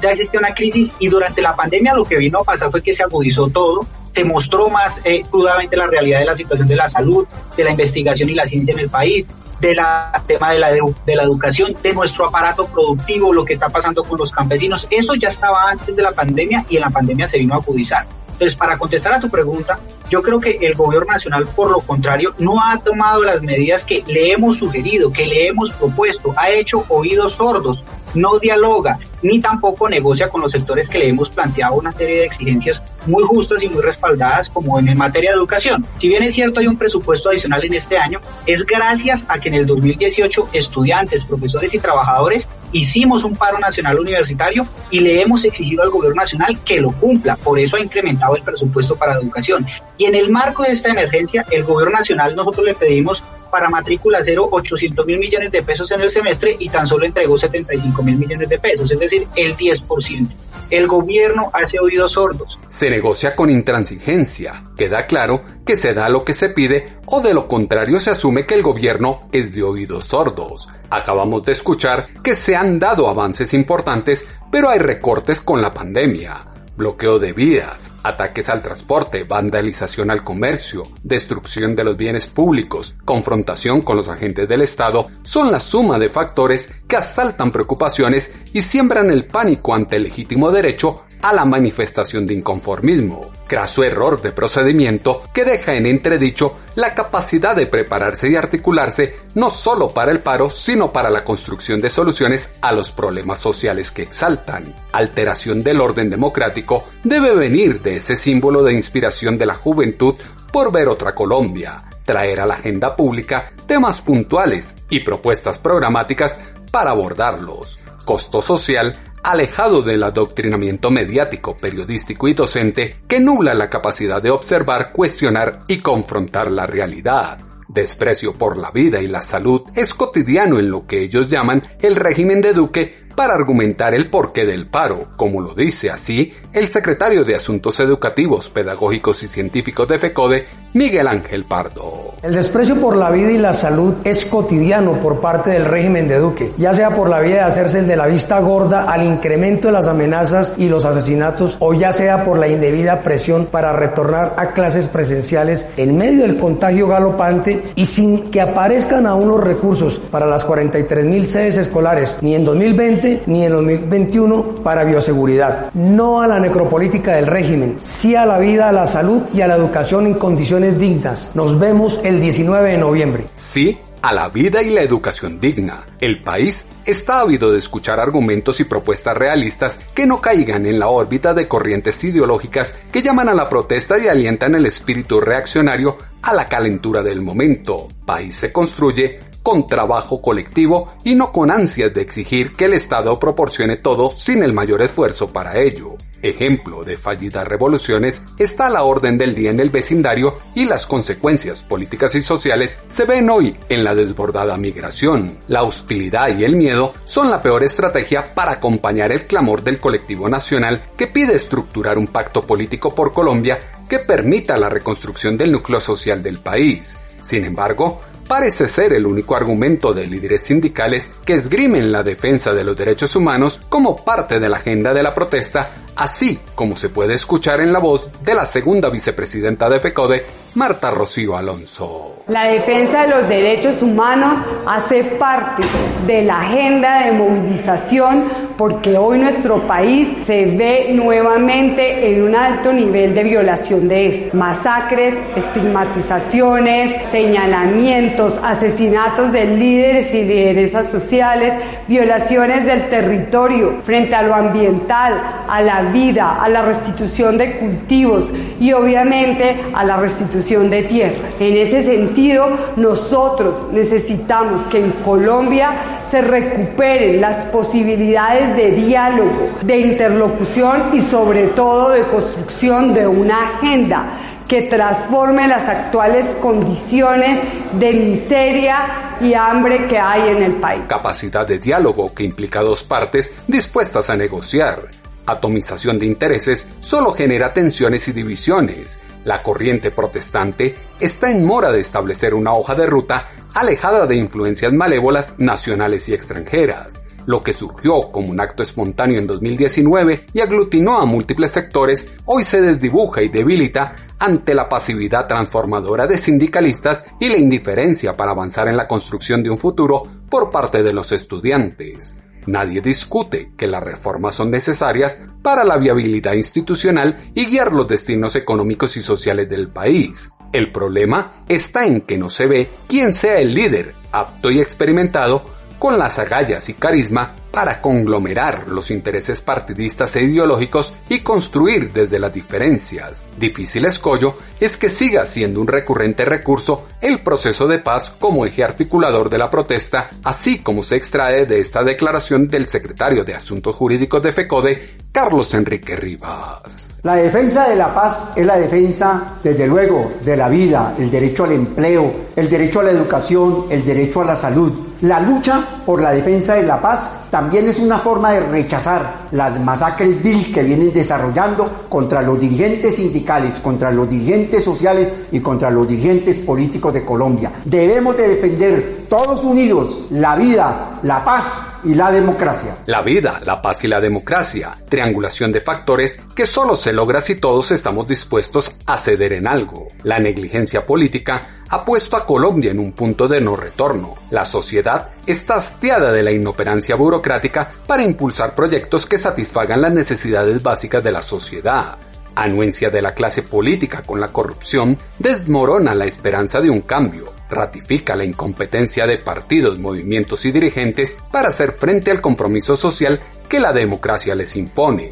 ya 0.00 0.10
existía 0.10 0.38
una 0.38 0.54
crisis 0.54 0.92
y 1.00 1.08
durante 1.08 1.42
la 1.42 1.56
pandemia 1.56 1.92
lo 1.92 2.04
que 2.04 2.18
vino 2.18 2.38
a 2.38 2.44
pasar 2.44 2.70
fue 2.70 2.80
que 2.80 2.94
se 2.94 3.02
agudizó 3.02 3.48
todo, 3.48 3.84
se 4.14 4.24
mostró 4.24 4.68
más 4.70 4.92
eh, 5.02 5.22
crudamente 5.28 5.76
la 5.76 5.86
realidad 5.86 6.20
de 6.20 6.26
la 6.26 6.36
situación 6.36 6.68
de 6.68 6.76
la 6.76 6.88
salud, 6.88 7.26
de 7.56 7.64
la 7.64 7.72
investigación 7.72 8.30
y 8.30 8.34
la 8.34 8.46
ciencia 8.46 8.72
en 8.72 8.78
el 8.78 8.88
país, 8.88 9.26
del 9.60 9.78
tema 10.26 10.50
de 10.52 10.58
la, 10.58 10.70
de 10.70 11.16
la 11.16 11.22
educación, 11.22 11.74
de 11.82 11.92
nuestro 11.92 12.28
aparato 12.28 12.66
productivo, 12.66 13.32
lo 13.32 13.44
que 13.44 13.54
está 13.54 13.68
pasando 13.68 14.02
con 14.04 14.18
los 14.18 14.30
campesinos. 14.30 14.86
Eso 14.90 15.14
ya 15.14 15.28
estaba 15.28 15.70
antes 15.70 15.94
de 15.94 16.02
la 16.02 16.12
pandemia 16.12 16.64
y 16.68 16.76
en 16.76 16.82
la 16.82 16.90
pandemia 16.90 17.28
se 17.28 17.38
vino 17.38 17.54
a 17.54 17.58
acudizar. 17.58 18.06
Entonces, 18.32 18.58
para 18.58 18.76
contestar 18.76 19.14
a 19.14 19.20
tu 19.20 19.30
pregunta, 19.30 19.78
yo 20.10 20.20
creo 20.20 20.40
que 20.40 20.58
el 20.60 20.74
gobierno 20.74 21.12
nacional, 21.12 21.46
por 21.54 21.70
lo 21.70 21.80
contrario, 21.80 22.34
no 22.38 22.54
ha 22.60 22.76
tomado 22.78 23.22
las 23.22 23.40
medidas 23.40 23.84
que 23.84 24.02
le 24.06 24.32
hemos 24.32 24.58
sugerido, 24.58 25.12
que 25.12 25.26
le 25.26 25.48
hemos 25.48 25.70
propuesto, 25.72 26.34
ha 26.36 26.50
hecho 26.50 26.84
oídos 26.88 27.34
sordos, 27.34 27.82
no 28.14 28.38
dialoga, 28.38 28.98
ni 29.22 29.40
tampoco 29.40 29.88
negocia 29.88 30.28
con 30.28 30.40
los 30.40 30.52
sectores 30.52 30.88
que 30.88 30.98
le 30.98 31.08
hemos 31.08 31.30
planteado 31.30 31.74
una 31.74 31.92
serie 31.92 32.18
de 32.18 32.24
exigencias 32.26 32.80
muy 33.06 33.22
justas 33.24 33.62
y 33.62 33.68
muy 33.68 33.82
respaldadas 33.82 34.48
como 34.48 34.78
en 34.78 34.96
materia 34.96 35.30
de 35.30 35.36
educación. 35.36 35.84
Si 36.00 36.08
bien 36.08 36.22
es 36.22 36.34
cierto 36.34 36.60
hay 36.60 36.66
un 36.66 36.76
presupuesto 36.76 37.28
adicional 37.28 37.64
en 37.64 37.74
este 37.74 37.98
año, 37.98 38.20
es 38.46 38.64
gracias 38.64 39.20
a 39.28 39.38
que 39.38 39.48
en 39.48 39.54
el 39.56 39.66
2018 39.66 40.48
estudiantes, 40.52 41.24
profesores 41.24 41.72
y 41.72 41.78
trabajadores 41.78 42.44
hicimos 42.72 43.22
un 43.22 43.36
paro 43.36 43.58
nacional 43.58 43.98
universitario 43.98 44.66
y 44.90 45.00
le 45.00 45.22
hemos 45.22 45.44
exigido 45.44 45.82
al 45.82 45.90
gobierno 45.90 46.22
nacional 46.22 46.58
que 46.64 46.80
lo 46.80 46.90
cumpla. 46.92 47.36
Por 47.36 47.58
eso 47.58 47.76
ha 47.76 47.80
incrementado 47.80 48.36
el 48.36 48.42
presupuesto 48.42 48.96
para 48.96 49.14
educación. 49.14 49.66
Y 49.96 50.06
en 50.06 50.14
el 50.14 50.30
marco 50.30 50.64
de 50.64 50.72
esta 50.72 50.90
emergencia, 50.90 51.44
el 51.50 51.62
gobierno 51.62 51.98
nacional 51.98 52.34
nosotros 52.34 52.66
le 52.66 52.74
pedimos 52.74 53.22
para 53.54 53.68
matrícula 53.68 54.18
cero 54.24 54.48
800 54.50 55.06
mil 55.06 55.16
millones 55.16 55.52
de 55.52 55.62
pesos 55.62 55.88
en 55.92 56.00
el 56.00 56.12
semestre 56.12 56.56
y 56.58 56.68
tan 56.68 56.88
solo 56.88 57.06
entregó 57.06 57.38
75 57.38 58.02
mil 58.02 58.16
millones 58.16 58.48
de 58.48 58.58
pesos, 58.58 58.90
es 58.90 58.98
decir, 58.98 59.28
el 59.36 59.56
10%. 59.56 60.28
El 60.70 60.88
gobierno 60.88 61.52
hace 61.52 61.78
oídos 61.78 62.12
sordos. 62.14 62.58
Se 62.66 62.90
negocia 62.90 63.36
con 63.36 63.50
intransigencia. 63.50 64.64
Queda 64.76 65.06
claro 65.06 65.44
que 65.64 65.76
se 65.76 65.94
da 65.94 66.08
lo 66.08 66.24
que 66.24 66.34
se 66.34 66.48
pide 66.48 66.96
o 67.06 67.20
de 67.20 67.32
lo 67.32 67.46
contrario 67.46 68.00
se 68.00 68.10
asume 68.10 68.44
que 68.44 68.54
el 68.54 68.62
gobierno 68.64 69.28
es 69.30 69.54
de 69.54 69.62
oídos 69.62 70.06
sordos. 70.06 70.68
Acabamos 70.90 71.44
de 71.44 71.52
escuchar 71.52 72.06
que 72.24 72.34
se 72.34 72.56
han 72.56 72.80
dado 72.80 73.06
avances 73.06 73.54
importantes, 73.54 74.26
pero 74.50 74.68
hay 74.68 74.80
recortes 74.80 75.40
con 75.40 75.62
la 75.62 75.72
pandemia 75.72 76.53
bloqueo 76.76 77.18
de 77.18 77.32
vías, 77.32 77.92
ataques 78.02 78.48
al 78.48 78.62
transporte, 78.62 79.24
vandalización 79.24 80.10
al 80.10 80.22
comercio, 80.22 80.84
destrucción 81.02 81.76
de 81.76 81.84
los 81.84 81.96
bienes 81.96 82.26
públicos, 82.26 82.94
confrontación 83.04 83.82
con 83.82 83.96
los 83.96 84.08
agentes 84.08 84.48
del 84.48 84.62
Estado, 84.62 85.08
son 85.22 85.50
la 85.50 85.60
suma 85.60 85.98
de 85.98 86.08
factores 86.08 86.72
que 86.88 86.96
asaltan 86.96 87.50
preocupaciones 87.50 88.30
y 88.52 88.62
siembran 88.62 89.10
el 89.10 89.26
pánico 89.26 89.74
ante 89.74 89.96
el 89.96 90.04
legítimo 90.04 90.50
derecho 90.50 91.04
a 91.24 91.32
la 91.32 91.46
manifestación 91.46 92.26
de 92.26 92.34
inconformismo, 92.34 93.30
craso 93.46 93.82
error 93.82 94.20
de 94.20 94.32
procedimiento 94.32 95.22
que 95.32 95.46
deja 95.46 95.72
en 95.74 95.86
entredicho 95.86 96.58
la 96.74 96.94
capacidad 96.94 97.56
de 97.56 97.66
prepararse 97.66 98.28
y 98.28 98.36
articularse 98.36 99.16
no 99.32 99.48
solo 99.48 99.88
para 99.88 100.12
el 100.12 100.20
paro, 100.20 100.50
sino 100.50 100.92
para 100.92 101.08
la 101.08 101.24
construcción 101.24 101.80
de 101.80 101.88
soluciones 101.88 102.50
a 102.60 102.72
los 102.72 102.92
problemas 102.92 103.38
sociales 103.38 103.90
que 103.90 104.02
exaltan. 104.02 104.74
Alteración 104.92 105.62
del 105.62 105.80
orden 105.80 106.10
democrático 106.10 106.84
debe 107.02 107.34
venir 107.34 107.80
de 107.80 107.96
ese 107.96 108.16
símbolo 108.16 108.62
de 108.62 108.74
inspiración 108.74 109.38
de 109.38 109.46
la 109.46 109.54
juventud 109.54 110.16
por 110.52 110.70
ver 110.70 110.88
otra 110.88 111.14
Colombia, 111.14 111.84
traer 112.04 112.38
a 112.42 112.46
la 112.46 112.56
agenda 112.56 112.94
pública 112.94 113.50
temas 113.66 114.02
puntuales 114.02 114.74
y 114.90 115.00
propuestas 115.00 115.58
programáticas 115.58 116.36
para 116.70 116.90
abordarlos. 116.90 117.78
Costo 118.04 118.42
social 118.42 119.13
alejado 119.24 119.82
del 119.82 120.02
adoctrinamiento 120.02 120.90
mediático, 120.90 121.56
periodístico 121.56 122.28
y 122.28 122.34
docente 122.34 122.98
que 123.08 123.20
nubla 123.20 123.54
la 123.54 123.70
capacidad 123.70 124.22
de 124.22 124.30
observar, 124.30 124.92
cuestionar 124.92 125.62
y 125.66 125.78
confrontar 125.78 126.50
la 126.50 126.66
realidad. 126.66 127.38
Desprecio 127.66 128.34
por 128.34 128.58
la 128.58 128.70
vida 128.70 129.00
y 129.00 129.08
la 129.08 129.22
salud 129.22 129.62
es 129.74 129.94
cotidiano 129.94 130.58
en 130.58 130.70
lo 130.70 130.86
que 130.86 131.00
ellos 131.00 131.28
llaman 131.28 131.62
el 131.80 131.96
régimen 131.96 132.42
de 132.42 132.52
Duque 132.52 133.03
para 133.14 133.34
argumentar 133.34 133.94
el 133.94 134.10
porqué 134.10 134.44
del 134.44 134.66
paro, 134.66 135.08
como 135.16 135.40
lo 135.40 135.54
dice 135.54 135.90
así 135.90 136.32
el 136.52 136.68
secretario 136.68 137.24
de 137.24 137.34
Asuntos 137.34 137.80
Educativos, 137.80 138.50
Pedagógicos 138.50 139.22
y 139.22 139.26
Científicos 139.26 139.88
de 139.88 139.98
FECODE, 139.98 140.46
Miguel 140.74 141.06
Ángel 141.06 141.44
Pardo. 141.44 142.14
El 142.22 142.34
desprecio 142.34 142.76
por 142.80 142.96
la 142.96 143.10
vida 143.10 143.30
y 143.30 143.38
la 143.38 143.52
salud 143.52 143.94
es 144.02 144.24
cotidiano 144.24 145.00
por 145.00 145.20
parte 145.20 145.50
del 145.50 145.66
régimen 145.66 146.08
de 146.08 146.18
Duque, 146.18 146.52
ya 146.58 146.74
sea 146.74 146.90
por 146.90 147.08
la 147.08 147.20
vía 147.20 147.34
de 147.34 147.40
hacerse 147.42 147.80
el 147.80 147.86
de 147.86 147.96
la 147.96 148.08
vista 148.08 148.40
gorda 148.40 148.90
al 148.90 149.04
incremento 149.04 149.68
de 149.68 149.72
las 149.72 149.86
amenazas 149.86 150.52
y 150.56 150.68
los 150.68 150.84
asesinatos, 150.84 151.56
o 151.60 151.74
ya 151.74 151.92
sea 151.92 152.24
por 152.24 152.38
la 152.38 152.48
indebida 152.48 153.02
presión 153.02 153.46
para 153.46 153.72
retornar 153.72 154.34
a 154.36 154.48
clases 154.48 154.88
presenciales 154.88 155.66
en 155.76 155.96
medio 155.96 156.22
del 156.22 156.38
contagio 156.38 156.88
galopante 156.88 157.62
y 157.76 157.86
sin 157.86 158.30
que 158.32 158.40
aparezcan 158.40 159.06
aún 159.06 159.28
los 159.28 159.44
recursos 159.44 159.98
para 159.98 160.26
las 160.26 160.44
43 160.44 161.04
mil 161.04 161.26
sedes 161.26 161.56
escolares, 161.56 162.18
ni 162.20 162.34
en 162.34 162.44
2020 162.44 163.03
ni 163.26 163.44
en 163.44 163.52
2021 163.52 164.56
para 164.62 164.84
bioseguridad. 164.84 165.72
No 165.74 166.22
a 166.22 166.26
la 166.26 166.40
necropolítica 166.40 167.16
del 167.16 167.26
régimen, 167.26 167.76
sí 167.80 168.14
a 168.16 168.26
la 168.26 168.38
vida, 168.38 168.68
a 168.68 168.72
la 168.72 168.86
salud 168.86 169.22
y 169.32 169.40
a 169.40 169.46
la 169.46 169.56
educación 169.56 170.06
en 170.06 170.14
condiciones 170.14 170.78
dignas. 170.78 171.30
Nos 171.34 171.58
vemos 171.58 172.00
el 172.04 172.20
19 172.20 172.72
de 172.72 172.78
noviembre. 172.78 173.26
Sí 173.34 173.78
a 174.04 174.12
la 174.12 174.28
vida 174.28 174.62
y 174.62 174.68
la 174.68 174.82
educación 174.82 175.40
digna. 175.40 175.86
El 175.98 176.20
país 176.20 176.66
está 176.84 177.20
ávido 177.20 177.50
de 177.50 177.58
escuchar 177.58 177.98
argumentos 177.98 178.60
y 178.60 178.64
propuestas 178.64 179.16
realistas 179.16 179.78
que 179.94 180.06
no 180.06 180.20
caigan 180.20 180.66
en 180.66 180.78
la 180.78 180.88
órbita 180.88 181.32
de 181.32 181.48
corrientes 181.48 182.04
ideológicas 182.04 182.74
que 182.92 183.00
llaman 183.00 183.30
a 183.30 183.34
la 183.34 183.48
protesta 183.48 183.98
y 183.98 184.06
alientan 184.06 184.56
el 184.56 184.66
espíritu 184.66 185.22
reaccionario 185.22 185.96
a 186.20 186.34
la 186.34 186.46
calentura 186.46 187.02
del 187.02 187.22
momento. 187.22 187.88
País 188.04 188.36
se 188.36 188.52
construye 188.52 189.20
con 189.44 189.66
trabajo 189.68 190.22
colectivo 190.22 190.88
y 191.04 191.14
no 191.14 191.30
con 191.30 191.50
ansias 191.50 191.92
de 191.92 192.00
exigir 192.00 192.52
que 192.52 192.64
el 192.64 192.72
Estado 192.72 193.20
proporcione 193.20 193.76
todo 193.76 194.10
sin 194.16 194.42
el 194.42 194.54
mayor 194.54 194.80
esfuerzo 194.80 195.28
para 195.28 195.60
ello. 195.60 195.96
Ejemplo 196.22 196.84
de 196.84 196.96
fallidas 196.96 197.46
revoluciones 197.46 198.22
está 198.38 198.70
la 198.70 198.84
orden 198.84 199.18
del 199.18 199.34
día 199.34 199.50
en 199.50 199.60
el 199.60 199.68
vecindario 199.68 200.38
y 200.54 200.64
las 200.64 200.86
consecuencias 200.86 201.60
políticas 201.60 202.14
y 202.14 202.22
sociales 202.22 202.78
se 202.88 203.04
ven 203.04 203.28
hoy 203.28 203.54
en 203.68 203.84
la 203.84 203.94
desbordada 203.94 204.56
migración. 204.56 205.36
La 205.48 205.62
hostilidad 205.62 206.34
y 206.34 206.44
el 206.44 206.56
miedo 206.56 206.94
son 207.04 207.30
la 207.30 207.42
peor 207.42 207.62
estrategia 207.64 208.34
para 208.34 208.52
acompañar 208.52 209.12
el 209.12 209.26
clamor 209.26 209.62
del 209.62 209.78
colectivo 209.78 210.26
nacional 210.26 210.86
que 210.96 211.08
pide 211.08 211.34
estructurar 211.34 211.98
un 211.98 212.06
pacto 212.06 212.46
político 212.46 212.94
por 212.94 213.12
Colombia 213.12 213.60
que 213.86 213.98
permita 213.98 214.56
la 214.56 214.70
reconstrucción 214.70 215.36
del 215.36 215.52
núcleo 215.52 215.80
social 215.80 216.22
del 216.22 216.38
país. 216.38 216.96
Sin 217.24 217.44
embargo, 217.44 218.00
parece 218.28 218.68
ser 218.68 218.92
el 218.92 219.06
único 219.06 219.34
argumento 219.34 219.94
de 219.94 220.06
líderes 220.06 220.44
sindicales 220.44 221.08
que 221.24 221.34
esgrimen 221.34 221.90
la 221.90 222.02
defensa 222.02 222.52
de 222.52 222.64
los 222.64 222.76
derechos 222.76 223.16
humanos 223.16 223.60
como 223.68 223.96
parte 223.96 224.38
de 224.38 224.48
la 224.48 224.58
agenda 224.58 224.92
de 224.92 225.02
la 225.02 225.14
protesta, 225.14 225.70
así 225.96 226.38
como 226.54 226.76
se 226.76 226.90
puede 226.90 227.14
escuchar 227.14 227.60
en 227.60 227.72
la 227.72 227.78
voz 227.78 228.10
de 228.22 228.34
la 228.34 228.44
segunda 228.44 228.90
vicepresidenta 228.90 229.70
de 229.70 229.80
FECODE, 229.80 230.26
Marta 230.54 230.90
Rocío 230.90 231.34
Alonso. 231.34 232.24
La 232.28 232.44
defensa 232.44 233.02
de 233.02 233.08
los 233.08 233.28
derechos 233.28 233.80
humanos 233.82 234.36
hace 234.66 235.04
parte 235.18 235.62
de 236.06 236.22
la 236.22 236.42
agenda 236.42 237.06
de 237.06 237.12
movilización 237.12 238.28
porque 238.56 238.96
hoy 238.96 239.18
nuestro 239.18 239.66
país 239.66 240.08
se 240.26 240.44
ve 240.44 240.90
nuevamente 240.92 242.12
en 242.12 242.22
un 242.22 242.34
alto 242.34 242.72
nivel 242.72 243.14
de 243.14 243.24
violación 243.24 243.88
de 243.88 244.06
esto. 244.06 244.36
Masacres, 244.36 245.14
estigmatizaciones, 245.34 247.10
señalamientos, 247.10 248.34
asesinatos 248.42 249.32
de 249.32 249.46
líderes 249.56 250.14
y 250.14 250.22
lideresas 250.22 250.90
sociales, 250.90 251.54
violaciones 251.88 252.64
del 252.64 252.88
territorio 252.88 253.82
frente 253.84 254.14
a 254.14 254.22
lo 254.22 254.34
ambiental, 254.34 255.20
a 255.48 255.60
la 255.60 255.82
vida, 255.82 256.42
a 256.42 256.48
la 256.48 256.62
restitución 256.62 257.36
de 257.36 257.58
cultivos 257.58 258.24
y 258.60 258.72
obviamente 258.72 259.56
a 259.74 259.84
la 259.84 259.96
restitución 259.96 260.70
de 260.70 260.82
tierras. 260.82 261.34
En 261.40 261.56
ese 261.56 261.84
sentido, 261.84 262.48
nosotros 262.76 263.72
necesitamos 263.72 264.62
que 264.66 264.78
en 264.78 264.90
Colombia 265.04 265.70
se 266.14 266.22
recuperen 266.22 267.20
las 267.20 267.46
posibilidades 267.46 268.54
de 268.54 268.70
diálogo, 268.70 269.50
de 269.62 269.80
interlocución 269.80 270.90
y 270.92 271.00
sobre 271.00 271.48
todo 271.48 271.90
de 271.90 272.04
construcción 272.04 272.94
de 272.94 273.04
una 273.04 273.56
agenda 273.56 274.10
que 274.46 274.62
transforme 274.62 275.48
las 275.48 275.66
actuales 275.66 276.26
condiciones 276.40 277.40
de 277.80 277.92
miseria 277.94 279.16
y 279.20 279.34
hambre 279.34 279.88
que 279.88 279.98
hay 279.98 280.28
en 280.28 280.44
el 280.44 280.52
país. 280.52 280.82
Capacidad 280.86 281.44
de 281.44 281.58
diálogo 281.58 282.14
que 282.14 282.22
implica 282.22 282.60
dos 282.60 282.84
partes 282.84 283.32
dispuestas 283.48 284.08
a 284.08 284.16
negociar. 284.16 284.86
Atomización 285.26 285.98
de 285.98 286.06
intereses 286.06 286.68
solo 286.78 287.10
genera 287.10 287.52
tensiones 287.52 288.06
y 288.06 288.12
divisiones. 288.12 289.00
La 289.24 289.42
corriente 289.42 289.90
protestante 289.90 290.76
está 291.00 291.32
en 291.32 291.44
mora 291.44 291.72
de 291.72 291.80
establecer 291.80 292.34
una 292.34 292.52
hoja 292.52 292.76
de 292.76 292.86
ruta 292.86 293.26
alejada 293.54 294.06
de 294.06 294.16
influencias 294.16 294.72
malévolas 294.72 295.34
nacionales 295.38 296.08
y 296.08 296.14
extranjeras. 296.14 297.00
Lo 297.26 297.42
que 297.42 297.54
surgió 297.54 298.12
como 298.12 298.30
un 298.30 298.40
acto 298.40 298.62
espontáneo 298.62 299.18
en 299.18 299.26
2019 299.26 300.26
y 300.34 300.40
aglutinó 300.40 300.98
a 300.98 301.06
múltiples 301.06 301.52
sectores, 301.52 302.06
hoy 302.26 302.44
se 302.44 302.60
desdibuja 302.60 303.22
y 303.22 303.28
debilita 303.28 303.96
ante 304.18 304.54
la 304.54 304.68
pasividad 304.68 305.26
transformadora 305.26 306.06
de 306.06 306.18
sindicalistas 306.18 307.06
y 307.20 307.28
la 307.28 307.38
indiferencia 307.38 308.16
para 308.16 308.32
avanzar 308.32 308.68
en 308.68 308.76
la 308.76 308.86
construcción 308.86 309.42
de 309.42 309.50
un 309.50 309.56
futuro 309.56 310.02
por 310.28 310.50
parte 310.50 310.82
de 310.82 310.92
los 310.92 311.12
estudiantes. 311.12 312.16
Nadie 312.46 312.82
discute 312.82 313.52
que 313.56 313.66
las 313.66 313.82
reformas 313.82 314.34
son 314.34 314.50
necesarias 314.50 315.18
para 315.42 315.64
la 315.64 315.78
viabilidad 315.78 316.34
institucional 316.34 317.30
y 317.34 317.46
guiar 317.46 317.72
los 317.72 317.88
destinos 317.88 318.36
económicos 318.36 318.98
y 318.98 319.00
sociales 319.00 319.48
del 319.48 319.68
país. 319.68 320.28
El 320.54 320.70
problema 320.70 321.44
está 321.48 321.84
en 321.84 322.02
que 322.02 322.16
no 322.16 322.30
se 322.30 322.46
ve 322.46 322.70
quién 322.86 323.12
sea 323.12 323.40
el 323.40 323.52
líder 323.56 323.92
apto 324.12 324.52
y 324.52 324.60
experimentado 324.60 325.44
con 325.84 325.98
las 325.98 326.18
agallas 326.18 326.66
y 326.70 326.72
carisma 326.72 327.36
para 327.50 327.82
conglomerar 327.82 328.68
los 328.68 328.90
intereses 328.90 329.42
partidistas 329.42 330.16
e 330.16 330.22
ideológicos 330.22 330.94
y 331.10 331.18
construir 331.18 331.92
desde 331.92 332.18
las 332.18 332.32
diferencias. 332.32 333.22
Difícil 333.38 333.84
escollo 333.84 334.34
es 334.58 334.78
que 334.78 334.88
siga 334.88 335.26
siendo 335.26 335.60
un 335.60 335.66
recurrente 335.66 336.24
recurso 336.24 336.86
el 337.02 337.22
proceso 337.22 337.68
de 337.68 337.80
paz 337.80 338.10
como 338.18 338.46
eje 338.46 338.64
articulador 338.64 339.28
de 339.28 339.36
la 339.36 339.50
protesta, 339.50 340.08
así 340.22 340.62
como 340.62 340.82
se 340.82 340.96
extrae 340.96 341.44
de 341.44 341.60
esta 341.60 341.84
declaración 341.84 342.48
del 342.48 342.66
secretario 342.66 343.22
de 343.22 343.34
Asuntos 343.34 343.76
Jurídicos 343.76 344.22
de 344.22 344.32
FECODE, 344.32 344.96
Carlos 345.12 345.52
Enrique 345.52 345.96
Rivas. 345.96 347.00
La 347.02 347.16
defensa 347.16 347.68
de 347.68 347.76
la 347.76 347.94
paz 347.94 348.32
es 348.34 348.46
la 348.46 348.56
defensa, 348.56 349.34
desde 349.42 349.66
luego, 349.66 350.12
de 350.24 350.34
la 350.34 350.48
vida, 350.48 350.94
el 350.98 351.10
derecho 351.10 351.44
al 351.44 351.52
empleo, 351.52 352.10
el 352.34 352.48
derecho 352.48 352.80
a 352.80 352.84
la 352.84 352.92
educación, 352.92 353.66
el 353.68 353.84
derecho 353.84 354.22
a 354.22 354.24
la 354.24 354.34
salud. 354.34 354.72
La 355.04 355.20
lucha 355.20 355.62
por 355.84 356.00
la 356.00 356.12
defensa 356.12 356.54
de 356.54 356.62
la 356.62 356.80
paz 356.80 357.26
también 357.30 357.68
es 357.68 357.78
una 357.78 357.98
forma 357.98 358.32
de 358.32 358.40
rechazar 358.40 359.26
las 359.32 359.60
masacres 359.60 360.22
vil 360.22 360.50
que 360.50 360.62
vienen 360.62 360.94
desarrollando 360.94 361.84
contra 361.90 362.22
los 362.22 362.40
dirigentes 362.40 362.96
sindicales, 362.96 363.60
contra 363.60 363.90
los 363.90 364.08
dirigentes 364.08 364.64
sociales 364.64 365.12
y 365.30 365.40
contra 365.40 365.70
los 365.70 365.86
dirigentes 365.86 366.38
políticos 366.38 366.94
de 366.94 367.04
Colombia. 367.04 367.52
Debemos 367.66 368.16
de 368.16 368.28
defender 368.28 369.04
todos 369.06 369.44
unidos 369.44 370.06
la 370.08 370.36
vida, 370.36 371.00
la 371.02 371.22
paz 371.22 371.73
y 371.84 371.94
la 371.94 372.10
democracia. 372.10 372.76
La 372.86 373.02
vida, 373.02 373.40
la 373.44 373.60
paz 373.60 373.84
y 373.84 373.88
la 373.88 374.00
democracia, 374.00 374.76
triangulación 374.88 375.52
de 375.52 375.60
factores 375.60 376.18
que 376.34 376.46
solo 376.46 376.76
se 376.76 376.92
logra 376.92 377.20
si 377.20 377.36
todos 377.36 377.70
estamos 377.70 378.06
dispuestos 378.06 378.72
a 378.86 378.96
ceder 378.96 379.32
en 379.32 379.46
algo. 379.46 379.88
La 380.02 380.18
negligencia 380.18 380.82
política 380.84 381.64
ha 381.68 381.84
puesto 381.84 382.16
a 382.16 382.26
Colombia 382.26 382.70
en 382.70 382.78
un 382.78 382.92
punto 382.92 383.28
de 383.28 383.40
no 383.40 383.56
retorno. 383.56 384.14
La 384.30 384.44
sociedad 384.44 385.10
está 385.26 385.54
hastiada 385.54 386.12
de 386.12 386.22
la 386.22 386.32
inoperancia 386.32 386.96
burocrática 386.96 387.70
para 387.86 388.02
impulsar 388.02 388.54
proyectos 388.54 389.06
que 389.06 389.18
satisfagan 389.18 389.82
las 389.82 389.92
necesidades 389.92 390.62
básicas 390.62 391.02
de 391.02 391.12
la 391.12 391.22
sociedad. 391.22 391.98
Anuencia 392.36 392.90
de 392.90 393.00
la 393.00 393.14
clase 393.14 393.42
política 393.42 394.02
con 394.02 394.20
la 394.20 394.32
corrupción 394.32 394.98
desmorona 395.18 395.94
la 395.94 396.04
esperanza 396.04 396.60
de 396.60 396.68
un 396.68 396.80
cambio, 396.80 397.32
ratifica 397.54 398.16
la 398.16 398.24
incompetencia 398.24 399.06
de 399.06 399.18
partidos, 399.18 399.78
movimientos 399.78 400.44
y 400.44 400.52
dirigentes 400.52 401.16
para 401.30 401.48
hacer 401.48 401.72
frente 401.72 402.10
al 402.10 402.20
compromiso 402.20 402.76
social 402.76 403.20
que 403.48 403.60
la 403.60 403.72
democracia 403.72 404.34
les 404.34 404.56
impone. 404.56 405.10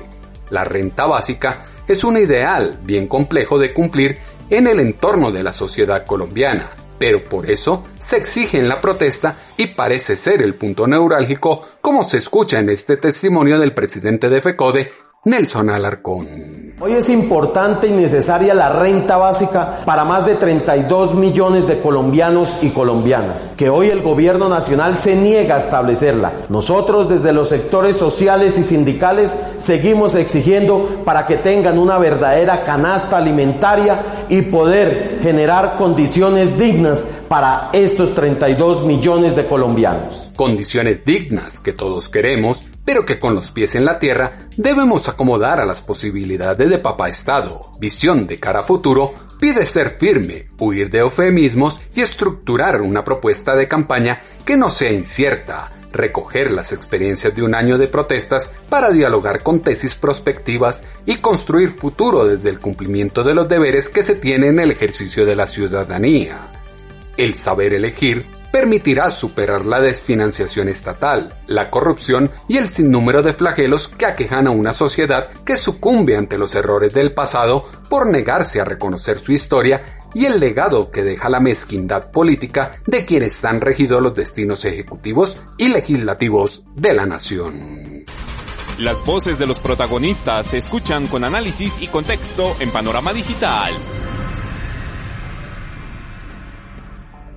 La 0.51 0.65
renta 0.65 1.07
básica 1.07 1.65
es 1.89 2.05
un 2.05 2.17
ideal 2.17 2.79
bien 2.85 3.07
complejo 3.07 3.59
de 3.59 3.73
cumplir 3.73 4.19
en 4.51 4.67
el 4.67 4.81
entorno 4.81 5.31
de 5.31 5.43
la 5.43 5.53
sociedad 5.53 6.05
colombiana, 6.05 6.71
pero 6.99 7.25
por 7.25 7.51
eso 7.51 7.85
se 7.99 8.17
exige 8.17 8.59
en 8.59 8.69
la 8.69 8.81
protesta 8.81 9.37
y 9.57 9.69
parece 9.69 10.17
ser 10.17 10.43
el 10.43 10.55
punto 10.55 10.87
neurálgico 10.87 11.67
como 11.81 12.03
se 12.03 12.19
escucha 12.19 12.59
en 12.59 12.69
este 12.69 12.97
testimonio 12.97 13.59
del 13.59 13.75
presidente 13.75 14.29
de 14.29 14.41
FECODE, 14.41 14.93
Nelson 15.25 15.71
Alarcón. 15.71 16.62
Hoy 16.85 16.95
es 16.95 17.09
importante 17.11 17.87
y 17.87 17.93
necesaria 17.93 18.55
la 18.55 18.71
renta 18.71 19.17
básica 19.17 19.83
para 19.85 20.03
más 20.03 20.27
de 20.27 20.35
32 20.35 21.15
millones 21.15 21.69
de 21.69 21.79
colombianos 21.79 22.59
y 22.61 22.71
colombinas, 22.71 23.53
que 23.57 23.71
hoy 23.71 23.87
el 23.87 24.03
gobierno 24.03 24.49
nacional 24.49 24.99
se 24.99 25.15
niega 25.15 25.55
a 25.55 25.59
establecerla. 25.59 26.33
Nosotros 26.49 27.09
desde 27.09 27.33
los 27.33 27.51
sectores 27.51 27.97
sociales 27.97 28.59
y 28.59 28.65
sindicales 28.65 29.39
seguimos 29.59 30.17
exigiendo 30.17 31.05
para 31.05 31.25
que 31.25 31.37
tengan 31.37 31.79
una 31.79 31.99
verdadera 31.99 32.65
canasta 32.65 33.19
alimentaria 33.19 34.27
y 34.29 34.43
poder 34.43 35.21
generar 35.23 35.77
condiciones 35.77 36.59
dignas 36.59 37.07
para 37.29 37.71
estos 37.73 38.13
32 38.13 38.85
millones 38.85 39.37
de 39.37 39.47
colombianos. 39.47 40.27
Condiciones 40.35 41.05
dignas 41.05 41.61
que 41.61 41.75
todos 41.75 42.09
queremos 42.09 42.65
pero 42.85 43.07
que 43.07 43.19
con 43.19 43.35
los 43.35 43.51
pies 43.51 43.75
en 43.75 43.85
la 43.85 43.99
tierra 43.99 44.49
debemos 44.57 45.09
acomodar 45.09 45.61
a 45.61 45.67
las 45.67 45.83
posibilidades 45.83 46.69
de 46.69 46.79
papá 46.79 47.09
Estado. 47.09 47.71
Visión 47.79 48.27
de 48.27 48.39
cara 48.39 48.63
futuro 48.63 49.15
pide 49.41 49.67
ser 49.67 49.91
firme, 49.91 50.47
huir 50.59 50.91
de 50.91 51.01
eufemismos 51.01 51.81
y 51.95 52.01
estructurar 52.01 52.81
una 52.81 53.05
propuesta 53.05 53.57
de 53.57 53.69
campaña 53.69 54.23
que 54.45 54.57
no 54.57 54.71
sea 54.71 54.93
incierta, 54.93 55.71
recoger 55.93 56.51
las 56.51 56.73
experiencias 56.73 57.35
de 57.35 57.43
un 57.43 57.55
año 57.55 57.79
de 57.79 57.89
protestas 57.89 58.51
para 58.69 58.91
dialogar 58.91 59.43
con 59.43 59.61
tesis 59.61 59.95
prospectivas 59.95 60.83
y 61.07 61.17
construir 61.17 61.71
futuro 61.71 62.25
desde 62.25 62.51
el 62.51 62.59
cumplimiento 62.59 63.23
de 63.23 63.35
los 63.35 63.49
deberes 63.49 63.89
que 63.89 64.05
se 64.05 64.15
tienen 64.15 64.55
en 64.55 64.61
el 64.61 64.71
ejercicio 64.71 65.27
de 65.27 65.37
la 65.37 65.47
ciudadanía. 65.47 66.41
El 67.17 67.35
saber 67.35 67.75
elegir 67.75 68.25
permitirá 68.53 69.11
superar 69.11 69.67
la 69.67 69.81
desfinanciación 69.81 70.69
estatal, 70.69 71.35
la 71.49 71.71
corrupción 71.71 72.31
y 72.47 72.59
el 72.59 72.69
sinnúmero 72.69 73.23
de 73.23 73.33
flagelos 73.33 73.89
que 73.89 74.07
aquejan 74.07 74.47
a 74.47 74.51
una 74.51 74.73
sociedad 74.73 75.31
que 75.45 75.57
sucumbe 75.57 76.17
ante 76.17 76.39
los 76.39 76.55
errores 76.55 76.93
del 76.93 77.15
pasado 77.15 77.67
por 77.89 78.07
negarse 78.07 78.61
a 78.61 78.65
reconocer 78.65 79.19
su 79.19 79.33
historia 79.33 79.99
y 80.15 80.27
el 80.27 80.39
legado 80.39 80.91
que 80.91 81.03
deja 81.03 81.29
la 81.29 81.41
mezquindad 81.41 82.11
política 82.11 82.73
de 82.87 83.07
quienes 83.07 83.43
han 83.45 83.61
regido 83.61 84.01
los 84.01 84.15
destinos 84.15 84.65
ejecutivos 84.65 85.39
y 85.57 85.69
legislativos 85.69 86.63
de 86.77 86.93
la 86.93 87.07
nación. 87.07 88.05
Las 88.79 89.05
voces 89.05 89.39
de 89.39 89.47
los 89.47 89.61
protagonistas 89.61 90.47
se 90.47 90.59
escuchan 90.59 91.07
con 91.07 91.25
análisis 91.25 91.79
y 91.81 91.87
contexto 91.87 92.57
en 92.61 92.71
Panorama 92.71 93.13
Digital. 93.13 93.73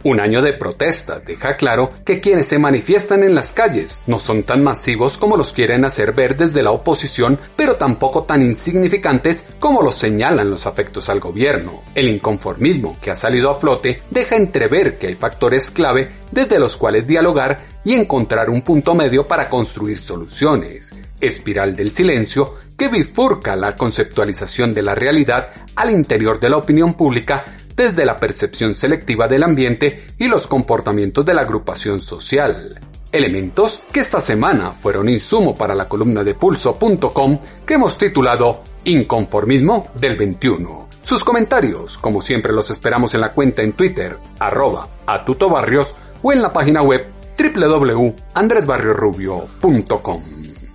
Un 0.05 0.19
año 0.19 0.43
de 0.43 0.53
protesta 0.53 1.19
deja 1.19 1.57
claro 1.57 1.91
que 2.05 2.19
quienes 2.19 2.45
se 2.45 2.59
manifiestan 2.59 3.23
en 3.23 3.33
las 3.33 3.53
calles 3.53 4.03
no 4.05 4.19
son 4.19 4.43
tan 4.43 4.63
masivos 4.63 5.17
como 5.17 5.35
los 5.35 5.51
quieren 5.51 5.83
hacer 5.83 6.11
ver 6.11 6.37
desde 6.37 6.61
la 6.61 6.69
oposición, 6.69 7.39
pero 7.55 7.77
tampoco 7.77 8.23
tan 8.23 8.43
insignificantes 8.43 9.45
como 9.59 9.81
los 9.81 9.95
señalan 9.95 10.51
los 10.51 10.67
afectos 10.67 11.09
al 11.09 11.19
gobierno. 11.19 11.81
El 11.95 12.07
inconformismo 12.07 12.99
que 13.01 13.09
ha 13.09 13.15
salido 13.15 13.49
a 13.49 13.59
flote 13.59 14.03
deja 14.11 14.35
entrever 14.35 14.99
que 14.99 15.07
hay 15.07 15.15
factores 15.15 15.71
clave 15.71 16.11
desde 16.29 16.59
los 16.59 16.77
cuales 16.77 17.07
dialogar 17.07 17.65
y 17.83 17.95
encontrar 17.95 18.51
un 18.51 18.61
punto 18.61 18.93
medio 18.93 19.25
para 19.25 19.49
construir 19.49 19.97
soluciones. 19.97 20.93
Espiral 21.19 21.75
del 21.75 21.89
silencio 21.89 22.53
que 22.77 22.89
bifurca 22.89 23.55
la 23.55 23.75
conceptualización 23.75 24.71
de 24.71 24.83
la 24.83 24.93
realidad 24.93 25.49
al 25.75 25.89
interior 25.89 26.39
de 26.39 26.49
la 26.51 26.57
opinión 26.57 26.93
pública 26.93 27.55
desde 27.75 28.05
la 28.05 28.17
percepción 28.17 28.73
selectiva 28.73 29.27
del 29.27 29.43
ambiente 29.43 30.07
y 30.17 30.27
los 30.27 30.47
comportamientos 30.47 31.23
de 31.25 31.33
la 31.33 31.41
agrupación 31.41 31.99
social. 32.01 32.79
elementos 33.11 33.81
que 33.93 33.99
esta 34.01 34.19
semana 34.19 34.71
fueron 34.71 35.07
insumo 35.07 35.55
para 35.55 35.73
la 35.73 35.87
columna 35.87 36.21
de 36.23 36.35
pulso.com 36.35 37.39
que 37.65 37.75
hemos 37.75 37.97
titulado 37.97 38.61
Inconformismo 38.83 39.87
del 39.95 40.17
21. 40.17 40.89
Sus 41.01 41.23
comentarios, 41.23 41.97
como 41.97 42.19
siempre, 42.19 42.51
los 42.51 42.69
esperamos 42.71 43.13
en 43.13 43.21
la 43.21 43.31
cuenta 43.31 43.61
en 43.61 43.71
Twitter, 43.73 44.17
arroba 44.39 44.89
atutobarrios 45.05 45.95
o 46.21 46.33
en 46.33 46.41
la 46.41 46.51
página 46.51 46.81
web 46.81 47.07
www.andresbarriosrubio.com. 47.37 50.23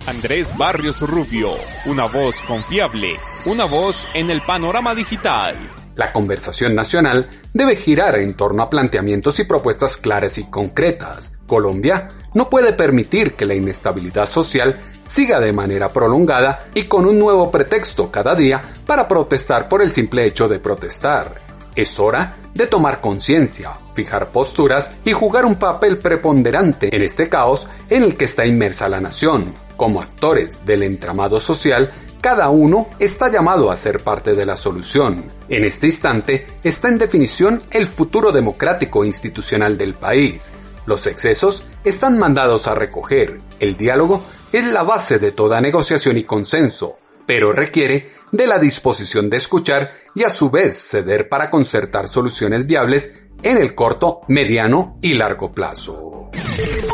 Andrés 0.07 0.57
Barrios 0.57 1.01
Rubio, 1.01 1.51
una 1.85 2.07
voz 2.07 2.41
confiable, 2.47 3.17
una 3.45 3.65
voz 3.65 4.07
en 4.13 4.31
el 4.31 4.41
panorama 4.41 4.95
digital. 4.95 5.80
La 5.95 6.13
conversación 6.13 6.73
nacional 6.73 7.29
debe 7.53 7.75
girar 7.75 8.17
en 8.19 8.33
torno 8.33 8.63
a 8.63 8.69
planteamientos 8.69 9.39
y 9.39 9.43
propuestas 9.43 9.97
claras 9.97 10.37
y 10.37 10.45
concretas. 10.45 11.33
Colombia 11.45 12.07
no 12.33 12.49
puede 12.49 12.73
permitir 12.73 13.35
que 13.35 13.45
la 13.45 13.55
inestabilidad 13.55 14.29
social 14.29 14.79
siga 15.05 15.39
de 15.39 15.51
manera 15.51 15.89
prolongada 15.89 16.67
y 16.73 16.83
con 16.83 17.05
un 17.05 17.19
nuevo 17.19 17.51
pretexto 17.51 18.09
cada 18.09 18.35
día 18.35 18.61
para 18.85 19.07
protestar 19.07 19.67
por 19.67 19.81
el 19.81 19.91
simple 19.91 20.25
hecho 20.25 20.47
de 20.47 20.59
protestar. 20.59 21.35
Es 21.75 21.99
hora 21.99 22.35
de 22.53 22.67
tomar 22.67 22.99
conciencia, 22.99 23.71
fijar 23.93 24.31
posturas 24.31 24.91
y 25.05 25.11
jugar 25.11 25.45
un 25.45 25.55
papel 25.55 25.99
preponderante 25.99 26.93
en 26.93 27.01
este 27.01 27.29
caos 27.29 27.67
en 27.89 28.03
el 28.03 28.15
que 28.15 28.25
está 28.25 28.45
inmersa 28.45 28.89
la 28.89 28.99
nación. 28.99 29.53
Como 29.77 30.01
actores 30.01 30.63
del 30.65 30.83
entramado 30.83 31.39
social, 31.39 31.91
cada 32.21 32.49
uno 32.51 32.87
está 32.99 33.29
llamado 33.29 33.71
a 33.71 33.77
ser 33.77 34.03
parte 34.03 34.35
de 34.35 34.45
la 34.45 34.55
solución. 34.55 35.25
En 35.49 35.63
este 35.63 35.87
instante 35.87 36.45
está 36.63 36.87
en 36.87 36.99
definición 36.99 37.61
el 37.71 37.87
futuro 37.87 38.31
democrático 38.31 39.03
institucional 39.03 39.75
del 39.77 39.95
país. 39.95 40.51
Los 40.85 41.07
excesos 41.07 41.63
están 41.83 42.19
mandados 42.19 42.67
a 42.67 42.75
recoger. 42.75 43.39
El 43.59 43.75
diálogo 43.75 44.23
es 44.51 44.63
la 44.65 44.83
base 44.83 45.17
de 45.17 45.31
toda 45.31 45.61
negociación 45.61 46.17
y 46.17 46.23
consenso, 46.23 46.99
pero 47.25 47.51
requiere 47.51 48.11
de 48.31 48.45
la 48.45 48.59
disposición 48.59 49.29
de 49.29 49.37
escuchar 49.37 49.89
y 50.13 50.23
a 50.23 50.29
su 50.29 50.51
vez 50.51 50.77
ceder 50.77 51.27
para 51.27 51.49
concertar 51.49 52.07
soluciones 52.07 52.65
viables 52.67 53.15
en 53.41 53.57
el 53.57 53.73
corto, 53.73 54.21
mediano 54.27 54.97
y 55.01 55.15
largo 55.15 55.51
plazo. 55.51 56.10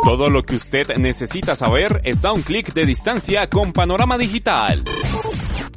Todo 0.08 0.30
lo 0.30 0.42
que 0.42 0.56
usted 0.56 0.96
necesita 0.98 1.54
saber 1.54 2.00
está 2.06 2.30
a 2.30 2.32
un 2.32 2.42
clic 2.42 2.74
de 2.74 2.86
distancia 2.86 3.50
con 3.50 3.74
Panorama 3.74 4.18
Digital. 4.18 4.82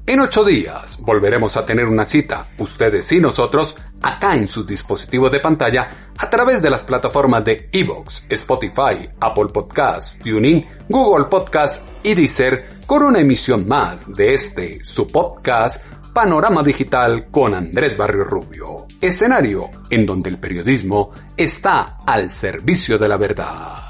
En 0.06 0.20
ocho 0.20 0.44
días 0.44 1.00
volveremos 1.00 1.56
a 1.56 1.64
tener 1.64 1.86
una 1.86 2.06
cita, 2.06 2.46
ustedes 2.58 3.10
y 3.10 3.18
nosotros, 3.18 3.76
acá 4.00 4.36
en 4.36 4.46
sus 4.46 4.64
dispositivos 4.64 5.32
de 5.32 5.40
pantalla, 5.40 6.12
a 6.16 6.30
través 6.30 6.62
de 6.62 6.70
las 6.70 6.84
plataformas 6.84 7.44
de 7.44 7.70
Evox, 7.72 8.22
Spotify, 8.28 9.10
Apple 9.20 9.48
Podcasts, 9.52 10.16
TuneIn, 10.22 10.64
Google 10.88 11.24
Podcasts 11.24 11.82
y 12.04 12.14
Deezer, 12.14 12.84
con 12.86 13.02
una 13.02 13.18
emisión 13.18 13.66
más 13.66 14.06
de 14.14 14.34
este, 14.34 14.84
su 14.84 15.08
podcast, 15.08 15.84
Panorama 16.12 16.62
Digital 16.62 17.26
con 17.32 17.52
Andrés 17.52 17.96
Barrio 17.96 18.22
Rubio. 18.22 18.86
Escenario 19.00 19.70
en 19.90 20.06
donde 20.06 20.30
el 20.30 20.38
periodismo 20.38 21.10
está 21.36 21.98
al 22.06 22.30
servicio 22.30 22.96
de 22.96 23.08
la 23.08 23.16
verdad. 23.16 23.89